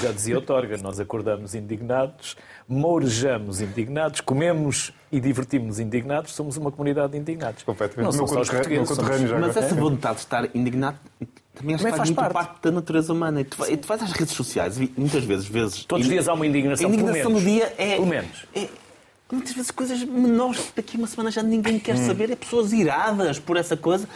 [0.00, 2.36] Já dizia o Torga, nós acordamos indignados,
[2.68, 7.62] mourejamos indignados, comemos e divertimos indignados, somos uma comunidade de indignados.
[7.62, 8.04] Completamente.
[8.04, 8.88] Não são só os portugueses.
[8.88, 10.96] somos- já Mas essa vontade de estar indignado
[11.54, 12.32] também, Também faz, faz muito parte.
[12.32, 12.62] parte.
[12.62, 13.40] da natureza humana.
[13.40, 16.28] E tu, e tu vais às redes sociais e muitas vezes vezes Todos os dias
[16.28, 17.42] há uma indignação, A indignação pelo menos.
[17.44, 17.94] do dia é.
[17.96, 18.46] Pelo menos.
[18.54, 18.68] é-
[19.30, 22.06] muitas vezes coisas menores que daqui a uma semana já ninguém quer Hum.
[22.06, 22.30] saber.
[22.30, 24.08] É pessoas iradas por essa coisa,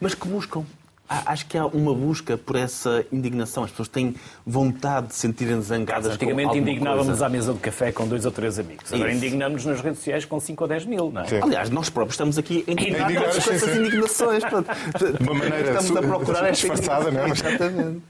[0.00, 0.64] mas que buscam.
[1.06, 3.62] Acho que há uma busca por essa indignação.
[3.62, 7.26] As pessoas têm vontade de se sentirem zangadas Antigamente indignávamos coisa.
[7.26, 8.90] à mesa de café com dois ou três amigos.
[8.90, 11.26] Agora indignamos nas redes sociais com 5 ou 10 mil, não é?
[11.26, 11.40] Sim.
[11.42, 13.80] Aliás, nós próprios estamos aqui Indignar, com essas sim.
[13.80, 14.42] indignações.
[14.42, 17.28] De uma maneira estamos a procurar esta disfarçada, não é?
[17.28, 18.02] Mas- Exatamente.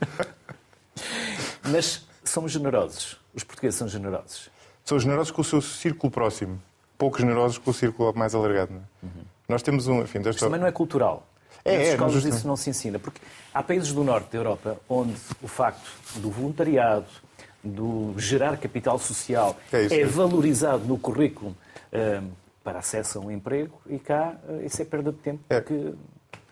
[1.69, 3.17] Mas somos generosos.
[3.33, 4.49] Os portugueses são generosos.
[4.83, 6.61] São generosos com o seu círculo próximo,
[6.97, 8.71] pouco generosos com o círculo mais alargado.
[8.71, 9.09] Não é?
[9.49, 10.01] Nós temos um.
[10.01, 10.45] Enfim, desta...
[10.45, 11.27] Também não é cultural.
[11.65, 12.99] É, Nas é, escolas isso não se ensina.
[12.99, 13.19] Porque
[13.53, 17.07] há países do norte da Europa onde o facto do voluntariado,
[17.63, 20.05] do gerar capital social, É isso, é.
[20.05, 21.57] valorizado no currículo
[21.91, 22.29] hum,
[22.63, 25.59] para acesso a um emprego e cá eh, isso é perda de tempo É.
[25.59, 25.93] porque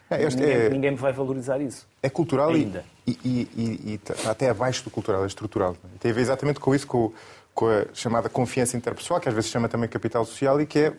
[0.10, 1.88] É, ninguém, é- ninguém vai valorizar isso.
[2.02, 2.84] É cultural e, Ainda.
[3.06, 5.76] e, e- e- e está até abaixo do cultural, é estrutural.
[5.84, 5.97] é?
[5.99, 7.12] Tem a ver exatamente com isso, com,
[7.54, 10.80] com a chamada confiança interpessoal, que às vezes se chama também capital social e que
[10.80, 10.93] é.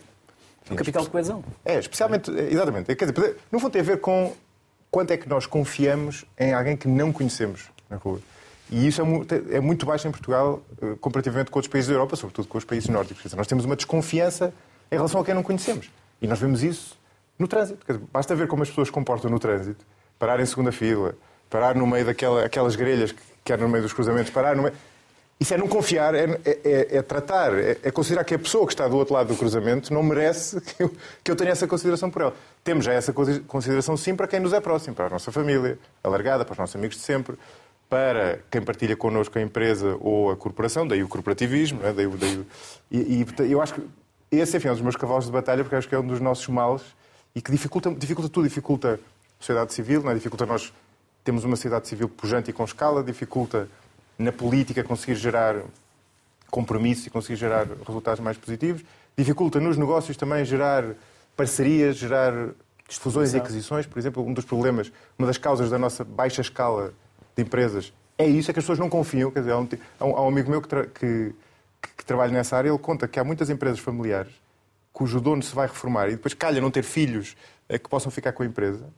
[0.71, 1.45] O capital de coesão.
[1.65, 2.95] É, especialmente, exatamente.
[2.95, 4.35] Quer dizer, no fundo tem a ver com
[4.91, 8.21] quanto é que nós confiamos em alguém que não conhecemos na rua.
[8.71, 12.17] E isso é, é muito baixo em Portugal, eh, comparativamente com outros países da Europa,
[12.17, 13.33] sobretudo com os países nórdicos.
[13.35, 14.55] Nós temos uma desconfiança
[14.91, 15.91] em relação a quem não conhecemos.
[16.21, 16.99] E nós vemos isso
[17.39, 17.85] no trânsito.
[17.87, 19.85] Dizer, basta ver como as pessoas se comportam no trânsito.
[20.19, 21.15] Parar em segunda fila,
[21.51, 24.75] parar no meio daquelas grelhas que há no meio dos cruzamentos, parar no meio...
[25.45, 28.73] Isso é não confiar, é, é, é tratar, é, é, considerar que a pessoa que
[28.73, 30.91] está do outro lado do cruzamento não merece que eu,
[31.23, 32.35] que eu tenha essa consideração por ela.
[32.65, 36.47] Temos já essa consideração sim para quem nos é próximo, para a nossa família, alargada,
[36.47, 37.37] para os nossos amigos de sempre,
[37.91, 41.93] para quem partilha connosco a empresa ou a corporação, daí o corporativismo, é?
[41.93, 42.47] daí, daí,
[42.91, 43.83] e, e, eu acho que
[44.31, 46.21] esse enfim, é um dos meus cavalos de batalha, porque acho que é um dos
[46.21, 46.81] nossos males
[47.35, 50.15] e que dificulta, dificulta tudo, dificulta a sociedade civil, não é?
[50.15, 50.73] dificulta nós
[51.23, 53.69] temos uma sociedade civil pujante e com escala, dificulta
[54.19, 55.57] na política conseguir gerar
[56.51, 58.85] compromisso e conseguir gerar resultados mais positivos.
[59.17, 60.85] Dificulta nos negócios também gerar
[61.37, 62.33] parcerias, gerar
[62.89, 63.87] fusões e aquisições.
[63.87, 66.93] Por exemplo, um dos problemas, uma das causas da nossa baixa escala
[67.37, 69.31] de empresas é isso, é que as pessoas não confiam.
[69.31, 71.35] Quer dizer, há um, há um amigo meu que, tra que,
[71.97, 74.33] que, trabalha nessa área, ele conta que há muitas empresas familiares
[74.93, 77.37] cujo dono se vai reformar e depois calha não ter filhos
[77.69, 78.89] eh, que possam ficar com a empresa.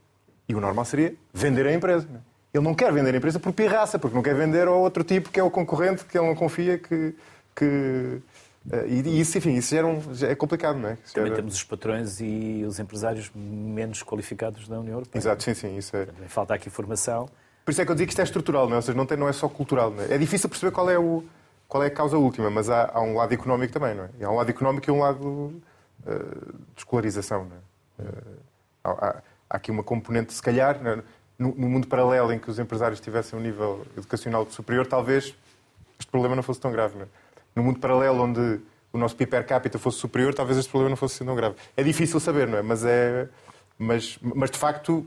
[0.46, 2.07] E o normal seria vender a empresa.
[2.07, 2.36] Não é?
[2.52, 5.30] Ele não quer vender a empresa por pirraça, porque não quer vender ao outro tipo
[5.30, 7.14] que é o concorrente, que ele não confia que.
[7.54, 8.20] que
[8.70, 10.98] eh, e isso, enfim, isso já, um, é complicado, não é?
[11.04, 11.37] Isso Também era...
[11.37, 15.20] temos os patrões e os empresários menos qualificados da União Europeia.
[15.20, 15.76] Exato, sim, sim.
[15.76, 16.06] Isso é...
[16.28, 17.28] Falta aqui formação.
[17.64, 18.76] Por isso é que eu digo que isto é estrutural, não é?
[18.76, 19.92] Ou seja, não, tem, não é só cultural.
[19.98, 20.14] É?
[20.14, 21.24] é difícil perceber qual é, o,
[21.66, 24.11] qual é a causa última, mas há, há um lado económico também, não é?
[24.20, 28.09] E há um lado económico e um lado uh, de escolarização, não é?
[28.09, 28.40] Uh,
[28.85, 31.02] há, há, aqui uma componente, se calhar, é?
[31.38, 35.35] No, no, mundo paralelo em que os empresários tivessem um nível educacional superior, talvez
[35.99, 36.94] este problema não fosse tão grave.
[36.96, 37.09] Não é?
[37.55, 38.61] No mundo paralelo onde
[38.92, 41.57] o nosso PIB per capita fosse superior, talvez este problema não fosse tão grave.
[41.77, 42.62] É difícil saber, não é?
[42.62, 43.29] Mas, é,
[43.79, 45.07] mas, mas de facto,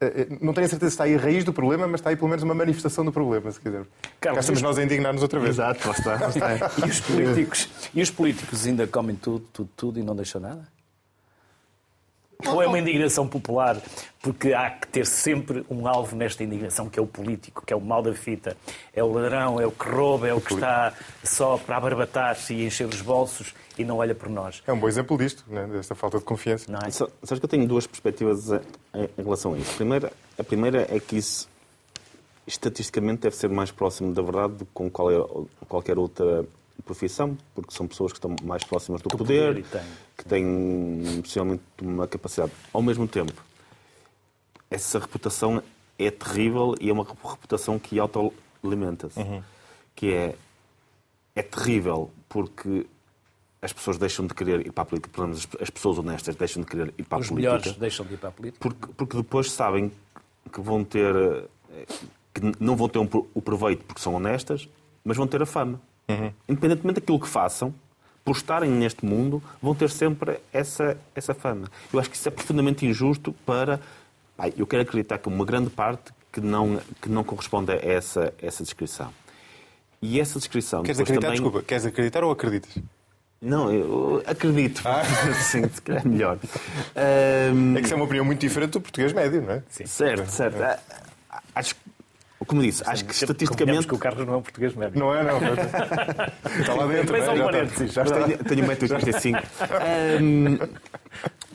[0.00, 2.10] é, é, não tenho a certeza se está aí a raiz do problema, mas está
[2.10, 3.84] aí pelo menos uma manifestação do problema, se quiser.
[4.20, 5.54] Carlos, Cá estamos nós a indignar-nos outra vez.
[5.54, 6.16] Exato, lá está.
[6.16, 6.70] Lá está.
[6.84, 10.66] e, os políticos, e os políticos ainda comem tudo, tudo, tudo e não deixam nada?
[12.46, 13.80] Ou é uma indignação popular?
[14.20, 17.76] Porque há que ter sempre um alvo nesta indignação, que é o político, que é
[17.76, 18.56] o mal da fita.
[18.94, 20.92] É o ladrão, é o que rouba, é o que está
[21.24, 24.62] só para abarbatar-se e encher os bolsos e não olha por nós.
[24.66, 25.66] É um bom exemplo disto, né?
[25.66, 26.70] desta falta de confiança.
[26.70, 26.90] Não é?
[26.90, 28.50] Sabes que eu tenho duas perspectivas
[28.94, 29.72] em relação a isso.
[29.72, 31.48] A primeira, a primeira é que isso
[32.46, 36.44] estatisticamente deve ser mais próximo da verdade do que com qualquer outra
[36.84, 39.84] profissão, porque são pessoas que estão mais próximas do, do poder, poder
[40.16, 42.52] que têm possivelmente uma capacidade.
[42.72, 43.42] Ao mesmo tempo,
[44.70, 45.62] essa reputação
[45.98, 49.18] é terrível e é uma reputação que autoalimenta-se.
[49.20, 49.42] Uhum.
[49.94, 50.36] Que é,
[51.34, 52.86] é terrível porque
[53.60, 55.24] as pessoas deixam de querer ir para a política,
[55.60, 57.56] as pessoas honestas deixam de querer ir para a Os política.
[57.56, 58.58] Os melhores deixam de ir para a política.
[58.60, 59.92] Porque, porque depois sabem
[60.50, 61.14] que vão ter.
[62.34, 64.68] que não vão ter um, o proveito porque são honestas,
[65.04, 65.80] mas vão ter a fama.
[66.08, 66.32] Uhum.
[66.48, 67.74] Independentemente daquilo que façam,
[68.24, 71.68] por estarem neste mundo, vão ter sempre essa, essa fama.
[71.92, 73.80] Eu acho que isso é profundamente injusto para.
[74.36, 78.32] Pai, eu quero acreditar que uma grande parte que não, que não corresponde a essa,
[78.40, 79.12] essa descrição.
[80.00, 80.82] E essa descrição.
[80.82, 81.28] Queres acreditar?
[81.28, 81.42] Também...
[81.42, 82.76] Desculpa, queres acreditar ou acreditas?
[83.40, 84.82] Não, eu acredito.
[84.84, 85.02] Ah.
[85.34, 86.38] Sim, se calhar é melhor.
[87.52, 87.76] Um...
[87.76, 89.62] É que isso é uma opinião muito diferente do português médio, não é?
[89.68, 89.84] Sim.
[89.84, 90.62] Certo, certo.
[90.62, 90.78] É.
[91.54, 91.80] Acho que
[92.44, 93.86] como disse, acho que estatisticamente.
[93.86, 94.98] que o Carlos não é um português médio.
[94.98, 95.38] Não é, não.
[96.60, 97.12] Está lá dentro.
[97.12, 97.30] Depois é?
[97.32, 97.92] um parênteses.
[97.92, 99.42] Já tenho, tenho 1,85m.
[100.20, 100.58] um,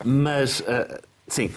[0.03, 1.51] mas, uh, sim.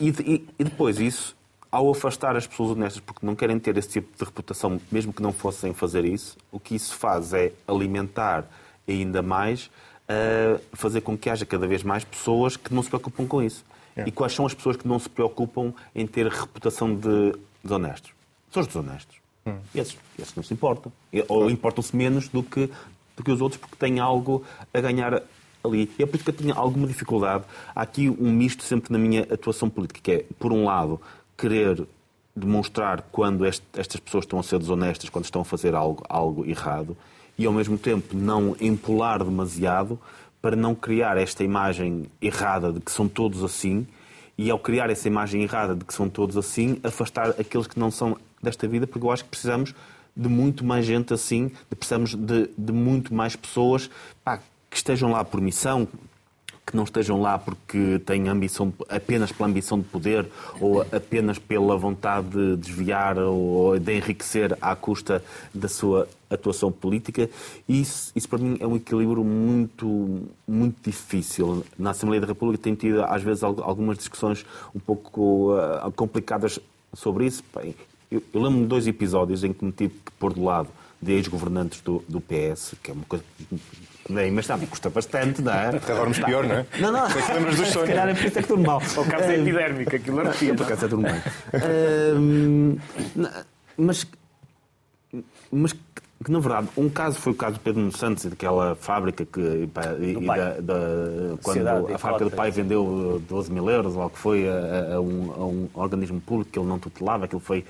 [0.00, 1.36] E, e, e, depois isso,
[1.70, 5.22] ao afastar as pessoas honestas porque não querem ter esse tipo de reputação, mesmo que
[5.22, 8.44] não fossem fazer isso, o que isso faz é alimentar
[8.88, 13.26] ainda mais, uh, fazer com que haja cada vez mais pessoas que não se preocupam
[13.26, 13.64] com isso.
[13.96, 14.04] É.
[14.06, 18.12] E quais são as pessoas que não se preocupam em ter reputação de desonestos.
[18.50, 19.16] São os desonestos.
[19.46, 19.58] Hum.
[19.74, 20.92] Esses, esses não se importam.
[21.28, 22.70] Ou importam-se menos do que,
[23.16, 25.22] do que os outros porque têm algo a ganhar
[25.64, 25.90] ali.
[25.98, 27.44] E é por isso que eu tinha alguma dificuldade.
[27.74, 31.00] Há aqui um misto sempre na minha atuação política, que é, por um lado,
[31.36, 31.86] querer
[32.34, 36.46] demonstrar quando este, estas pessoas estão a ser desonestas, quando estão a fazer algo, algo
[36.46, 36.96] errado,
[37.38, 39.98] e ao mesmo tempo não empolar demasiado
[40.40, 43.86] para não criar esta imagem errada de que são todos assim
[44.42, 47.92] e ao criar essa imagem errada de que são todos assim, afastar aqueles que não
[47.92, 49.72] são desta vida, porque eu acho que precisamos
[50.16, 53.88] de muito mais gente assim, precisamos de, de muito mais pessoas
[54.24, 55.86] pá, que estejam lá por missão,
[56.64, 60.26] que não estejam lá porque têm ambição, apenas pela ambição de poder
[60.60, 67.28] ou apenas pela vontade de desviar ou de enriquecer à custa da sua atuação política.
[67.68, 71.64] Isso, isso para mim é um equilíbrio muito, muito difícil.
[71.78, 76.60] Na Assembleia da República tem tido às vezes algumas discussões um pouco uh, complicadas
[76.94, 77.42] sobre isso.
[78.10, 80.68] Eu, eu lembro-me de dois episódios em que me tive que pôr de lado
[81.00, 83.24] de ex-governantes do, do PS, que é uma coisa
[84.08, 85.68] nem, mas sabe, custa bastante, não é?
[85.68, 86.66] Até dormes pior, não é?
[86.80, 87.06] Não, não.
[87.06, 87.88] Depois lembras dos sonhos.
[87.88, 88.78] Se calhar é por isso é que tudo mal.
[88.78, 90.54] O caso é epidérmico, aquilo arrepia.
[90.54, 91.22] Por acaso é tudo bem.
[91.54, 92.80] Uh,
[93.76, 94.06] mas,
[95.50, 95.74] mas
[96.22, 99.40] que na verdade, um caso foi o caso do Pedro Santos e daquela fábrica que.
[99.40, 100.74] E, da, da,
[101.42, 105.00] quando a fábrica do pai vendeu 12 mil euros, ou o que foi, a, a,
[105.00, 107.64] um, a, um, organismo público que ele não tutelava, aquilo foi.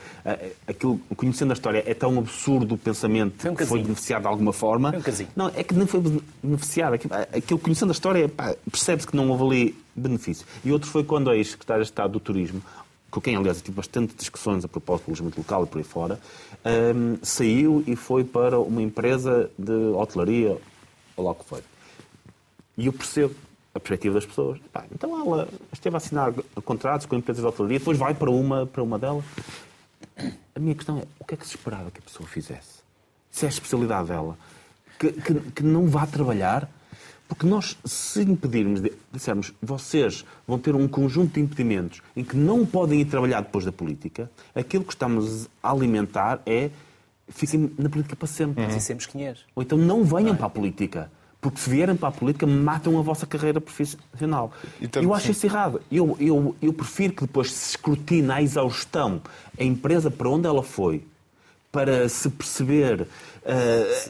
[0.66, 4.28] Aquilo, conhecendo a história, é tão absurdo o pensamento foi um que foi beneficiado de
[4.28, 4.90] alguma forma.
[4.90, 5.28] Foi um casinho.
[5.34, 6.02] Não, é que nem foi
[6.42, 6.94] beneficiado.
[6.94, 8.30] Aquilo, aquilo conhecendo a história,
[8.70, 10.46] percebe-se que não houve ali benefício.
[10.64, 12.62] E outro foi quando a ex-secretária de Estado do Turismo
[13.12, 16.18] com quem, aliás, tive bastante discussões a propósito do alojamento local e por aí fora,
[16.64, 20.58] um, saiu e foi para uma empresa de hotelaria,
[21.14, 21.62] ou lá que foi.
[22.78, 23.34] E eu percebo
[23.74, 24.58] a perspectiva das pessoas.
[24.72, 26.32] Pá, então ela esteve a assinar
[26.64, 29.24] contratos com empresas de hotelaria, depois vai para uma, para uma delas.
[30.54, 32.80] A minha questão é, o que é que se esperava que a pessoa fizesse?
[33.30, 34.38] Se é a especialidade dela,
[34.98, 36.66] que, que, que não vá trabalhar
[37.32, 42.66] porque nós, se impedirmos, dissermos, vocês vão ter um conjunto de impedimentos em que não
[42.66, 46.68] podem ir trabalhar depois da política, aquilo que estamos a alimentar é
[47.28, 48.62] fiquem na política para sempre.
[48.62, 48.76] Uhum.
[48.76, 49.46] Assim mesquinhas.
[49.54, 51.10] Ou então não venham para a política.
[51.40, 54.52] Porque se vierem para a política, matam a vossa carreira profissional.
[55.00, 55.80] eu acho isso errado.
[55.90, 59.22] Eu, eu, eu prefiro que depois se escrutine à exaustão
[59.58, 61.02] a empresa para onde ela foi,
[61.72, 63.06] para se perceber uh,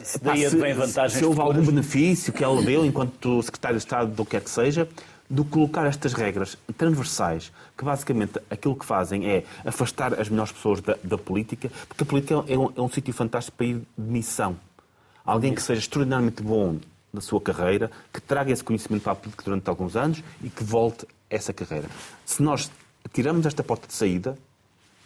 [0.03, 4.25] se, pá, se, se houve algum benefício que ela deu enquanto secretário de Estado do
[4.25, 4.87] que quer que seja,
[5.29, 10.81] do colocar estas regras transversais, que basicamente aquilo que fazem é afastar as melhores pessoas
[10.81, 14.11] da, da política, porque a política é um, é um sítio fantástico para ir de
[14.11, 14.57] missão.
[15.23, 16.77] Alguém que seja extraordinariamente bom
[17.13, 20.65] na sua carreira, que traga esse conhecimento para a política durante alguns anos e que
[20.65, 21.87] volte essa carreira.
[22.25, 22.69] Se nós
[23.13, 24.37] tiramos esta porta de saída,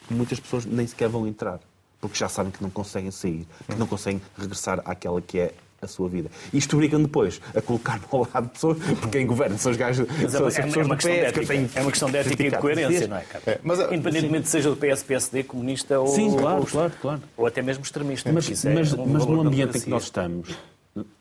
[0.09, 1.59] muitas pessoas nem sequer vão entrar
[1.99, 5.87] porque já sabem que não conseguem sair, que não conseguem regressar àquela que é a
[5.87, 6.29] sua vida.
[6.53, 10.07] Isto obrigam depois a colocar no lado de pessoas, porque quem governa são os gajos,
[10.21, 11.69] mas são é, as pessoas é uma PS, que têm...
[11.75, 13.43] É uma questão de ética e de coerência, não é, cara?
[13.45, 14.53] É, mas, Independentemente sim.
[14.53, 16.07] seja do PS, PSD, comunista ou...
[16.07, 17.21] Sim, claro, ou, claro, claro.
[17.37, 18.31] Ou até mesmo extremista.
[18.31, 20.57] Mas, mas, é um mas no ambiente em que nós estamos,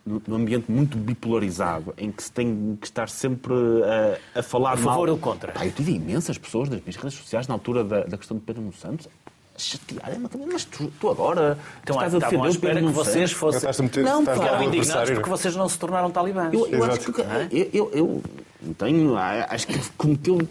[0.04, 3.54] num ambiente muito bipolarizado, em que se tem que estar sempre
[4.34, 5.10] a, a falar a favor mal...
[5.10, 5.52] ou contra.
[5.52, 8.42] Pá, eu tive imensas pessoas das minhas redes sociais na altura da, da questão de
[8.42, 9.08] Pedro Santos
[9.56, 10.12] chatear.
[10.50, 13.68] Mas tu, tu agora então, estás a defender o Pedro que vocês fossem...
[14.02, 16.52] Não, ficaram indignados porque vocês não se tornaram talibãs.
[16.52, 17.20] Eu, eu acho que...
[17.20, 18.22] Eu, eu,
[18.62, 19.16] eu tenho...
[19.16, 20.46] Acho que cometeu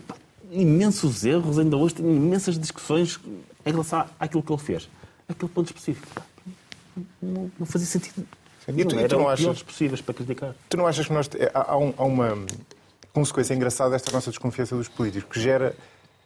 [0.51, 1.59] imensos erros.
[1.59, 3.19] Ainda hoje tenho imensas discussões
[3.65, 4.89] em relação àquilo que ele fez.
[5.27, 6.21] Aquele ponto específico.
[7.21, 8.25] Não, não fazia sentido.
[8.67, 10.55] E tu, não, tu não achas, possíveis para criticar.
[10.69, 12.37] Tu não achas que nós, há, um, há uma
[13.13, 15.75] consequência engraçada desta nossa desconfiança dos políticos, que gera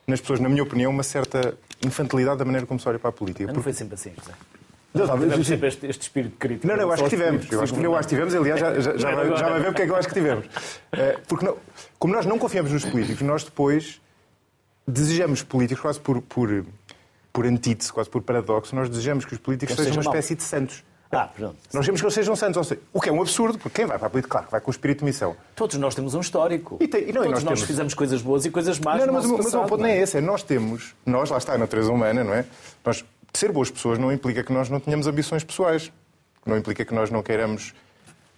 [0.09, 3.13] nas pessoas, na minha opinião, uma certa infantilidade da maneira como se olha para a
[3.13, 3.51] política.
[3.51, 4.33] Não foi sempre assim, José.
[4.93, 6.67] Não, talvez sempre este, este, espírito crítico.
[6.67, 7.51] Não, não, eu acho que tivemos.
[7.51, 9.83] Eu acho, eu acho que tivemos, aliás, já, já, já, vai, já vai ver porque
[9.83, 10.45] é que eu acho que tivemos.
[10.91, 11.57] Eh, porque, não,
[11.99, 14.01] como nós não confiamos nos políticos, nós depois
[14.87, 16.65] desejamos políticos quase por, por,
[17.31, 20.83] por antítese, quase por paradoxo, nós desejamos que os políticos sejam uma espécie de santos.
[21.11, 21.57] Ah, pronto.
[21.73, 22.67] Nós queremos que eles sejam santos.
[22.67, 24.69] Seja, o que é um absurdo, porque quem vai para a política, claro, vai com
[24.69, 25.35] o espírito de missão.
[25.55, 26.77] Todos nós temos um histórico.
[26.79, 27.63] E tem, e não, Todos nós, nós temos...
[27.63, 28.99] fizemos coisas boas e coisas más.
[28.99, 30.17] Não, não mas, mas o ponto não é esse.
[30.17, 32.45] É nós temos, nós, lá está, a natureza humana, não é?
[32.85, 33.03] Nós,
[33.33, 35.91] ser boas pessoas não implica que nós não tenhamos ambições pessoais.
[36.45, 37.73] Não implica que nós não queiramos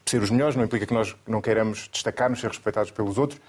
[0.06, 3.40] ser os melhores, não implica que nós não queiramos destacar-nos, ser respeitados pelos outros.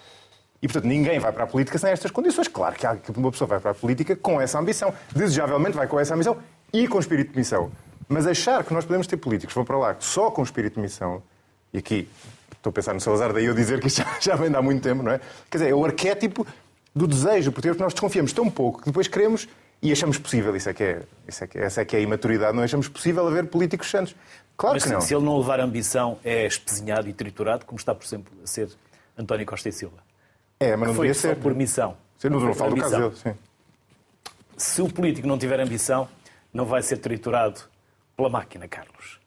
[0.60, 2.48] E, portanto, ninguém vai para a política sem estas condições.
[2.48, 4.92] Claro que, que uma pessoa vai para a política com essa ambição.
[5.14, 6.36] Desejavelmente vai com essa ambição
[6.72, 7.70] e com espírito de missão.
[8.12, 10.80] Mas achar que nós podemos ter políticos que vão para lá só com espírito de
[10.80, 11.22] missão,
[11.72, 12.08] e aqui
[12.52, 14.82] estou a pensar no Salazar, daí eu dizer que isto já vem de há muito
[14.82, 15.20] tempo, não é?
[15.50, 16.46] Quer dizer, é o arquétipo
[16.94, 19.48] do desejo por porque nós desconfiamos tão pouco que depois queremos
[19.80, 22.02] e achamos possível, isso é que é, isso é, que, essa é que é a
[22.02, 24.14] imaturidade, não achamos possível haver políticos santos.
[24.56, 25.00] Claro Mas que não.
[25.00, 28.68] se ele não levar ambição, é espezinhado e triturado, como está, por exemplo, a ser
[29.18, 29.96] António Costa e Silva.
[30.60, 31.36] É, mas não foi devia ser.
[31.36, 31.96] por missão.
[32.18, 33.34] Sim, não, não falo do caso dele, sim.
[34.56, 36.08] Se o político não tiver ambição,
[36.52, 37.62] não vai ser triturado
[38.16, 39.20] pela máquina, Carlos.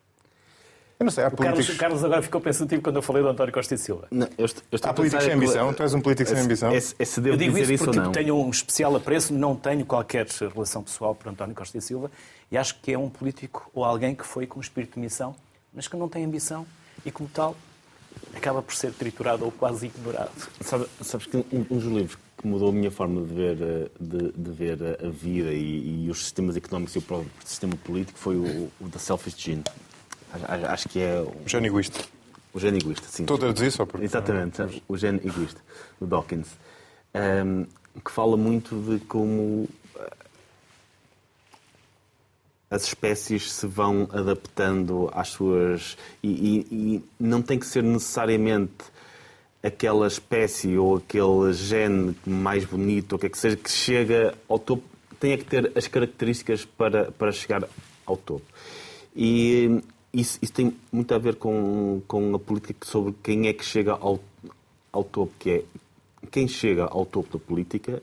[0.98, 1.66] Eu não sei, há o políticos...
[1.66, 4.08] Carlos, Carlos agora ficou pensativo quando eu falei do António Costa e Silva.
[4.10, 5.74] Não, eu estou, eu estou há políticos sem ambição?
[5.74, 6.72] Tu és um político sem ambição?
[6.72, 9.56] É, é se devo eu digo dizer isso porque isso tenho um especial apreço, não
[9.58, 12.10] tenho qualquer relação pessoal por António Costa e Silva
[12.50, 15.36] e acho que é um político ou alguém que foi com espírito de missão,
[15.74, 16.66] mas que não tem ambição
[17.06, 17.58] e, como tal,
[18.34, 20.32] acaba por ser triturado ou quase ignorado.
[20.62, 23.90] Sabe, sabes que um, um dos livros que mudou a minha forma de ver, eh,
[24.00, 28.20] de, de ver a vida e, e, os sistemas económicos e o próprio sistema político
[28.20, 29.64] foi o, o The Selfish Gene.
[30.70, 31.22] Acho, que é...
[31.22, 32.00] O gene egoísta.
[32.54, 33.24] O gene egoísta, sim.
[33.24, 34.06] Estou a traduzir só porque...
[34.06, 35.60] Exatamente, o gene egoísta,
[36.00, 36.50] do Dawkins.
[37.16, 37.66] Um,
[38.00, 39.68] que fala muito de como
[42.70, 45.98] as espécies se vão adaptando às suas.
[46.22, 48.86] E, e, e, não tem que ser necessariamente
[49.66, 54.36] aquela espécie ou aquele gene mais bonito, ou o que é que seja, que chega
[54.48, 54.84] ao topo,
[55.20, 57.68] tem que ter as características para, para chegar
[58.06, 58.46] ao topo.
[59.16, 59.82] E
[60.14, 63.94] isso, isso tem muito a ver com, com a política sobre quem é que chega
[63.94, 64.20] ao,
[64.92, 65.64] ao topo, que é
[66.32, 68.02] quem chega ao topo da política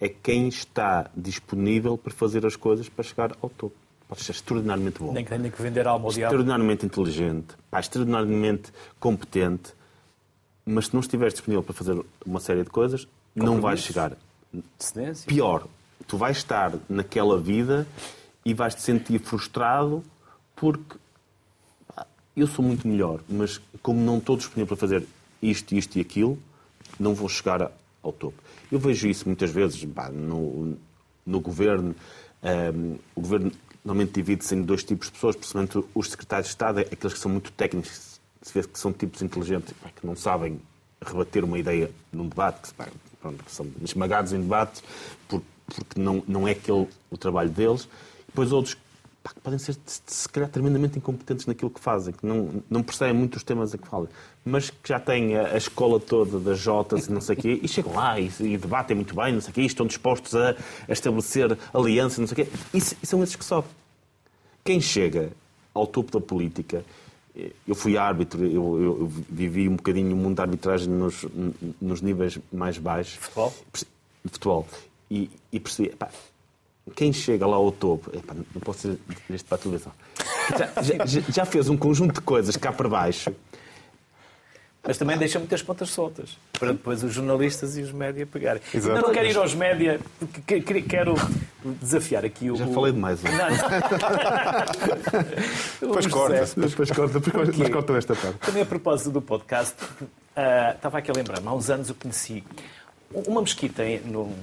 [0.00, 3.74] é quem está disponível para fazer as coisas para chegar ao topo
[4.08, 5.12] pode ser extraordinariamente bom.
[5.12, 9.72] Nem que tenha que vender alma ao Extraordinariamente inteligente, pá, extraordinariamente competente,
[10.64, 14.16] mas se não estiveres disponível para fazer uma série de coisas, não vais chegar.
[14.78, 15.26] Cedência.
[15.26, 15.66] Pior,
[16.06, 17.86] tu vais estar naquela vida
[18.44, 20.02] e vais te sentir frustrado
[20.54, 20.96] porque
[21.94, 22.06] pá,
[22.36, 25.06] eu sou muito melhor, mas como não estou disponível para fazer
[25.42, 26.38] isto, isto e aquilo,
[26.98, 27.70] não vou chegar
[28.02, 28.40] ao topo.
[28.70, 30.76] Eu vejo isso muitas vezes pá, no,
[31.26, 31.94] no governo.
[32.42, 33.52] Um, o governo
[33.84, 37.18] normalmente divide-se em dois tipos de pessoas, principalmente os secretários de Estado, é aqueles que
[37.18, 38.13] são muito técnicos,
[38.44, 40.60] se vê que são tipos inteligentes, que não sabem
[41.04, 44.84] rebater uma ideia num debate, que, pronto, que são esmagados em debates,
[45.26, 47.88] porque não, não é aquele o trabalho deles.
[48.26, 48.76] Depois outros
[49.22, 53.14] pá, que podem ser, se calhar, tremendamente incompetentes naquilo que fazem, que não, não percebem
[53.14, 54.08] muito os temas a que falam,
[54.44, 57.60] mas que já têm a, a escola toda das Jotas e não sei o quê,
[57.62, 60.34] e chegam lá e, e, debatem muito bem, não sei o quê, e estão dispostos
[60.34, 60.50] a,
[60.86, 62.52] a estabelecer alianças, não sei o quê.
[62.74, 63.70] E, e são esses que sobem.
[64.62, 65.32] Quem chega
[65.72, 66.84] ao topo da política
[67.66, 71.26] eu fui árbitro, eu, eu, vivi um bocadinho o mundo da arbitragem nos,
[71.80, 73.14] nos níveis mais baixos.
[73.14, 73.54] Futebol?
[74.24, 74.68] Futebol.
[75.10, 76.08] E, e percebi, pá,
[76.94, 79.92] quem chega lá ao topo, epá, não posso dizer isto para a televisão,
[80.56, 83.34] já, já, já, fez um conjunto de coisas cá para baixo.
[84.82, 88.62] Mas também deixa muitas pontas soltas para depois os jornalistas e os média pegarem.
[88.72, 88.94] Exato.
[88.94, 91.14] Não, não quero ir aos média, porque quero
[91.64, 92.56] desafiar aqui o.
[92.56, 93.22] Já falei demais.
[93.22, 93.38] Não, não.
[95.80, 98.38] depois corta, depois corta, depois corta esta parte.
[98.38, 102.44] Também a propósito do podcast, uh, estava aqui a lembrar-me, há uns anos eu conheci
[103.12, 104.36] uma mesquita em, no, uh,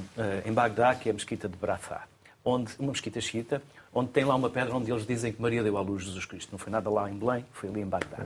[0.46, 2.06] em Bagdá, que é a mesquita de Brafá
[2.44, 3.62] onde, uma mesquita xiita,
[3.94, 6.50] onde tem lá uma pedra onde eles dizem que Maria deu à luz Jesus Cristo.
[6.52, 8.26] Não foi nada lá em Belém, foi ali em Bagdá.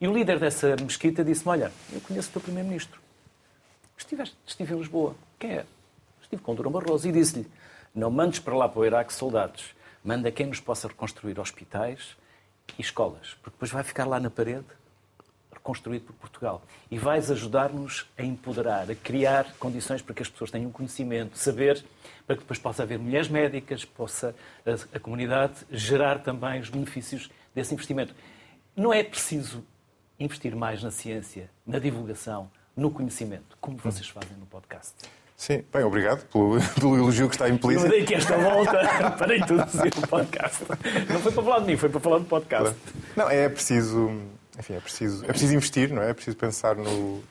[0.00, 3.00] E o líder dessa mesquita disse-me, olha, eu conheço o teu primeiro-ministro.
[3.96, 5.14] Estiveste, estive em Lisboa.
[5.38, 5.66] Quem é?
[6.22, 7.46] Estive com Durão Barroso e disse-lhe,
[7.94, 12.16] não mandes para lá para o Iraque soldados, manda quem nos possa reconstruir hospitais
[12.78, 14.66] e escolas, porque depois vai ficar lá na parede
[15.64, 16.62] construído por Portugal.
[16.90, 21.82] E vais ajudar-nos a empoderar, a criar condições para que as pessoas tenham conhecimento, saber,
[22.26, 27.30] para que depois possa haver mulheres médicas, possa a, a comunidade gerar também os benefícios
[27.54, 28.14] desse investimento.
[28.76, 29.64] Não é preciso
[30.20, 34.94] investir mais na ciência, na divulgação, no conhecimento, como vocês fazem no podcast.
[35.36, 37.86] Sim, bem, obrigado pelo, pelo elogio que está implícito.
[37.86, 40.64] Eu dei que esta volta para introduzir o podcast.
[41.08, 42.76] Não foi para falar de mim, foi para falar do podcast.
[43.16, 44.10] Não, é preciso
[44.58, 46.10] enfim, é preciso, é preciso investir, não é?
[46.10, 47.22] É preciso pensar no,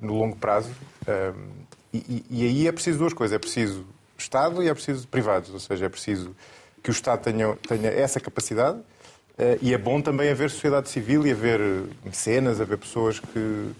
[0.00, 0.70] no longo prazo.
[1.06, 3.34] Um, e, e, aí é preciso duas coisas.
[3.34, 3.86] É preciso
[4.18, 5.50] Estado e é preciso privados.
[5.50, 6.34] Ou seja, é preciso
[6.82, 11.24] que o Estado tenha, tenha essa capacidade uh, e é bom também haver sociedade civil
[11.26, 11.60] e haver
[12.04, 13.70] mecenas, haver pessoas que,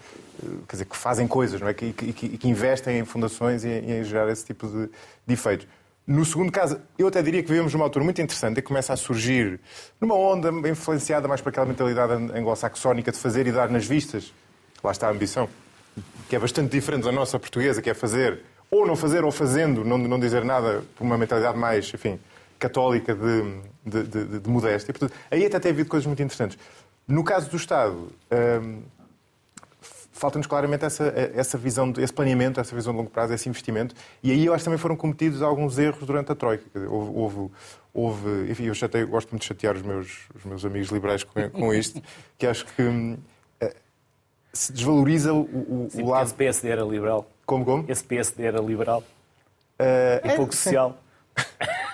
[0.69, 1.75] quer dizer, que fazem coisas, não é?
[1.75, 4.91] Que, que, que investem em fundações e em, em gerar esse tipo de,
[5.27, 5.67] de efeitos.
[6.07, 8.97] No segundo caso, eu até diria que vivemos numa altura muito interessante, que começa a
[8.97, 9.59] surgir
[9.99, 14.33] numa onda influenciada mais por aquela mentalidade anglo-saxónica de fazer e dar nas vistas.
[14.83, 15.49] Lá está a ambição,
[16.29, 19.83] que é bastante diferente da nossa portuguesa, que é fazer ou não fazer ou fazendo,
[19.83, 22.19] não, não dizer nada, por uma mentalidade mais, enfim,
[22.59, 24.93] católica de, de, de, de modéstia.
[24.93, 26.59] Portanto, aí até tem havido coisas muito interessantes.
[27.07, 28.11] No caso do Estado,
[28.63, 28.83] hum,
[30.15, 33.95] falta-nos claramente essa, essa visão, esse planeamento, essa visão de longo prazo, esse investimento.
[34.23, 36.65] E aí eu acho que também foram cometidos alguns erros durante a Troika.
[36.89, 37.51] Houve, houve,
[37.93, 41.51] houve enfim, eu chatei, gosto muito de chatear os meus, os meus amigos liberais com,
[41.51, 42.01] com isto,
[42.39, 43.19] que acho que hum,
[43.61, 43.75] eh,
[44.53, 46.27] se desvaloriza o, o, sim, o lado...
[46.27, 47.29] Esse PSD era liberal.
[47.45, 47.85] Como, como?
[47.89, 49.03] Esse PSD era liberal.
[49.81, 50.97] Uh, e é, pouco social.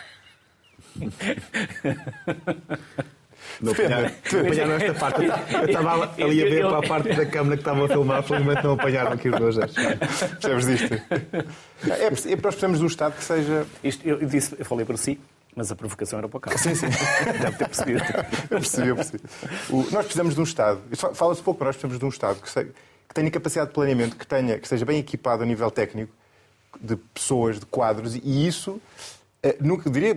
[3.60, 5.24] Não apanharam esta parte.
[5.24, 8.64] Eu estava ali a ver para a parte da câmara que estava a filmar, felizmente
[8.64, 9.56] não apanharam aqui os dois.
[10.40, 10.94] Percebes disto?
[11.88, 13.66] É, é, nós precisamos de um Estado que seja.
[13.82, 15.18] Isto, eu, disse, eu falei para si,
[15.54, 16.62] Mas a provocação era para o Carlos.
[16.62, 16.86] Sim, sim.
[17.40, 18.00] Deve ter percebido.
[18.50, 19.22] Eu percebi, eu percebi.
[19.68, 20.80] O, nós precisamos de um Estado,
[21.14, 24.16] fala-se pouco, mas nós precisamos de um Estado que, se, que tenha capacidade de planeamento,
[24.16, 26.12] que, tenha, que esteja bem equipado a nível técnico,
[26.80, 28.80] de pessoas, de quadros, e isso
[29.42, 30.16] eh, nunca, diria,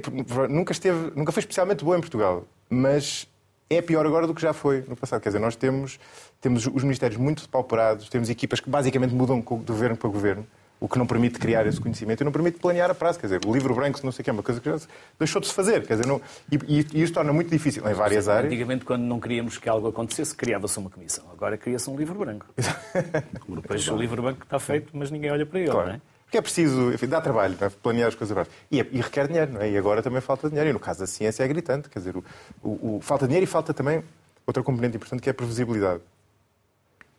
[0.50, 3.28] nunca, esteve, nunca foi especialmente bom em Portugal, mas
[3.70, 5.22] é pior agora do que já foi no passado.
[5.22, 6.00] Quer dizer, nós temos,
[6.42, 10.46] temos os ministérios muito depauperados, temos equipas que basicamente mudam de governo para governo,
[10.80, 13.18] o que não permite criar esse conhecimento e não permite planear a prazo.
[13.20, 14.78] Quer dizer, o livro branco, não sei o que, é uma coisa que já
[15.18, 15.88] deixou de se fazer.
[15.88, 16.22] Quer dizer, não,
[16.52, 18.46] e, e, isso torna muito difícil em várias Sim, áreas.
[18.48, 21.24] Antigamente, quando não queríamos que algo acontecesse, criava-se uma comissão.
[21.32, 22.46] Agora cria-se um livro branco.
[23.48, 25.88] Depois o livro branco está feito, mas ninguém olha para ele, Claro.
[25.88, 26.02] não é?
[26.34, 27.70] Porque é preciso, enfim, dá trabalho, é?
[27.70, 28.36] planear as coisas.
[28.72, 29.70] E, e requer dinheiro, não é?
[29.70, 30.68] E agora também falta dinheiro.
[30.72, 31.88] E no caso da ciência é gritante.
[31.90, 32.24] Quer dizer, o,
[32.64, 34.04] o- o- falta dinheiro e falta também
[34.48, 36.02] outra componente importante que é a previsibilidade.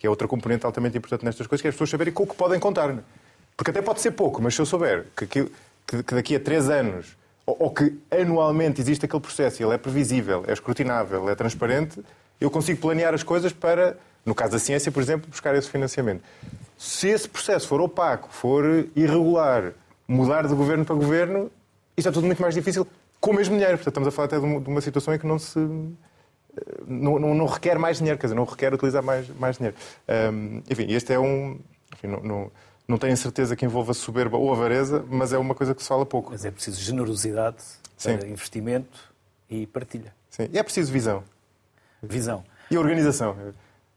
[0.00, 2.26] Que é outra componente altamente importante nestas coisas, que é as pessoas saberem com o
[2.26, 2.90] que podem contar.
[2.90, 2.98] é?
[3.56, 5.48] Porque até pode ser pouco, mas se eu souber que, que-
[6.02, 10.52] que daqui a três anos, ou, que anualmente existe aquele processo ele é previsível, é
[10.52, 12.02] escrutinável, é transparente,
[12.40, 16.22] eu consigo planear as coisas para, no caso da ciência, por exemplo, buscar esse financiamento.
[16.78, 18.64] Se esse processo for opaco, for
[18.96, 19.72] irregular,
[20.08, 21.50] mudar de governo para governo,
[21.96, 22.86] isto é tudo muito mais difícil
[23.20, 23.76] com o mesmo dinheiro.
[23.78, 25.58] Portanto, estamos a falar até de uma, de uma situação em que não se.
[25.58, 29.76] eh, Não, não- não requer mais dinheiro, quer dizer, não requer utilizar mais, mais dinheiro.
[30.32, 31.58] Hum, enfim, este é um.
[31.94, 32.50] Enfim, não, não,
[32.88, 36.04] não tenho certeza que envolva soberba ou avareza, mas é uma coisa que se fala
[36.04, 36.30] pouco.
[36.32, 37.62] Mas é preciso generosidade
[37.96, 38.14] Sim.
[38.26, 39.12] investimento
[39.48, 40.12] e partilha.
[40.28, 40.48] Sim.
[40.52, 41.22] E é preciso visão.
[42.02, 42.44] Visão.
[42.70, 43.36] E organização.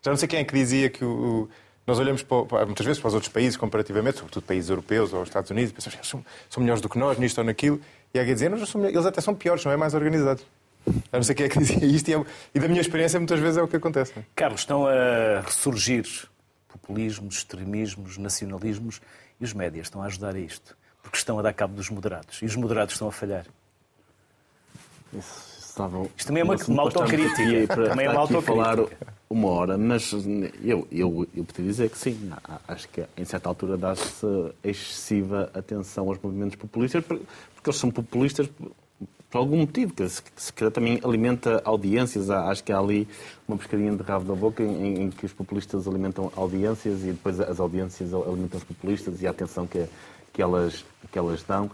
[0.08, 1.10] Já não sei quem é que dizia que o,
[1.44, 1.50] o-
[1.86, 5.52] nós olhamos para, muitas vezes para os outros países comparativamente, sobretudo países europeus ou Estados
[5.52, 7.82] Unidos, e pensamos que eles são, são melhores do que nós nisto ou naquilo,
[8.14, 9.94] e há quem dizer, "Não, eles, são melhores." eles até são piores, não é mais
[9.94, 10.46] organizados.
[10.88, 13.38] Já não sei quem é que dizia isto, e, é- e da minha experiência muitas
[13.42, 14.14] vezes é o que acontece.
[14.16, 14.26] não é?
[14.34, 16.06] Carlos, estão a ressurgir
[16.70, 19.02] populismos, extremismos, nacionalismos
[19.42, 20.78] e os médias estão a ajudar a isto.
[21.04, 22.42] Porque estão a dar cabo dos moderados.
[22.42, 23.46] E os moderados estão a falhar.
[25.14, 27.68] Isso estava- Isto também é uma- uma autocrítica.
[27.76, 29.14] para Também é uma a falar autocrítica.
[29.30, 30.12] Uma hora, mas
[30.64, 32.30] eu, eu, eu podia dizer que sim.
[32.68, 34.26] Acho que em certa altura dá-se
[34.64, 37.26] excessiva atenção aos movimentos populistas, porque
[37.66, 38.72] eles são populistas por-
[39.34, 42.30] algum motivo, que se, calhar também alimenta audiências.
[42.30, 43.08] Acho que há ali
[43.48, 47.40] uma pescadinha de rabo da boca em, em que os populistas alimentam audiências e depois
[47.40, 49.86] as audiências alimentam os populistas e a atenção que,
[50.34, 51.70] que, elas, que elas dão.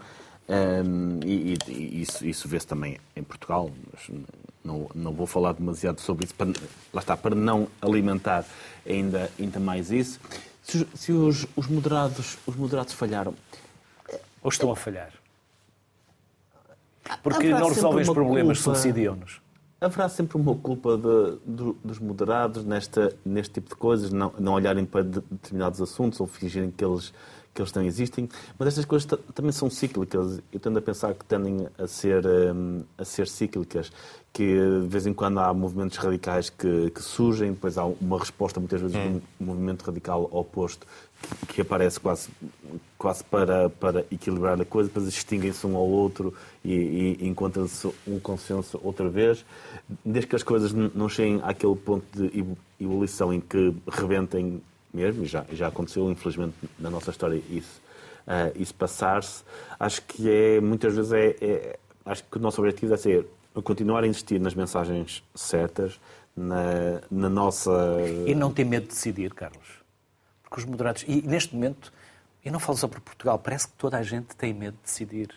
[1.24, 4.10] E, e- e isso, isso vê-se também em Portugal, mas
[4.64, 6.48] não, não vou falar demasiado sobre isso, para,
[6.92, 8.44] lá está, para não alimentar
[8.88, 10.18] ainda, ainda mais isso.
[10.62, 13.34] Se, os- se os, os moderados, os moderados falharam,
[14.42, 15.10] Ou estão a falhar.
[17.22, 19.40] Porque Haverá não resolvem os problemas, subsidiam-nos.
[19.80, 24.54] haverá sempre uma culpa de- do- dos moderados nesta, neste tipo de coisas, não, não
[24.54, 27.12] olharem para de- determinados assuntos ou fingirem que eles,
[27.54, 28.28] que eles não existem.
[28.58, 30.40] Mas estas coisas ta- também são cíclicas.
[30.52, 33.92] Eu tendo a pensar que tendem a ser, hum, a ser cíclicas,
[34.32, 34.44] que
[34.80, 38.80] de vez em quando há movimentos radicais que, que surgem, depois há uma resposta, muitas
[38.80, 40.84] vezes, de um movimento radical oposto
[41.46, 42.28] que, que aparece quase,
[42.98, 46.34] quase para, para equilibrar a coisa, depois extinguem-se um ao outro
[46.64, 49.44] e, e encontra-se um consenso outra vez.
[50.04, 54.60] Desde que as coisas não cheguem àquele ponto de ebu- ebulição em que rebentem
[54.94, 57.82] mesmo, e já, já aconteceu, infelizmente, na nossa história isso,
[58.26, 59.42] ah, isso passar-se,
[59.78, 63.26] acho que é, muitas vezes, é, é- acho que o nosso objetivo é ser
[63.62, 66.00] continuar a insistir nas mensagens certas,
[66.36, 67.70] na, na nossa...
[68.26, 69.84] E não ter medo de decidir, Carlos.
[70.42, 71.04] Porque os moderados.
[71.06, 71.92] E neste momento,
[72.44, 75.30] eu não falo só por Portugal, parece que toda a gente tem medo de decidir.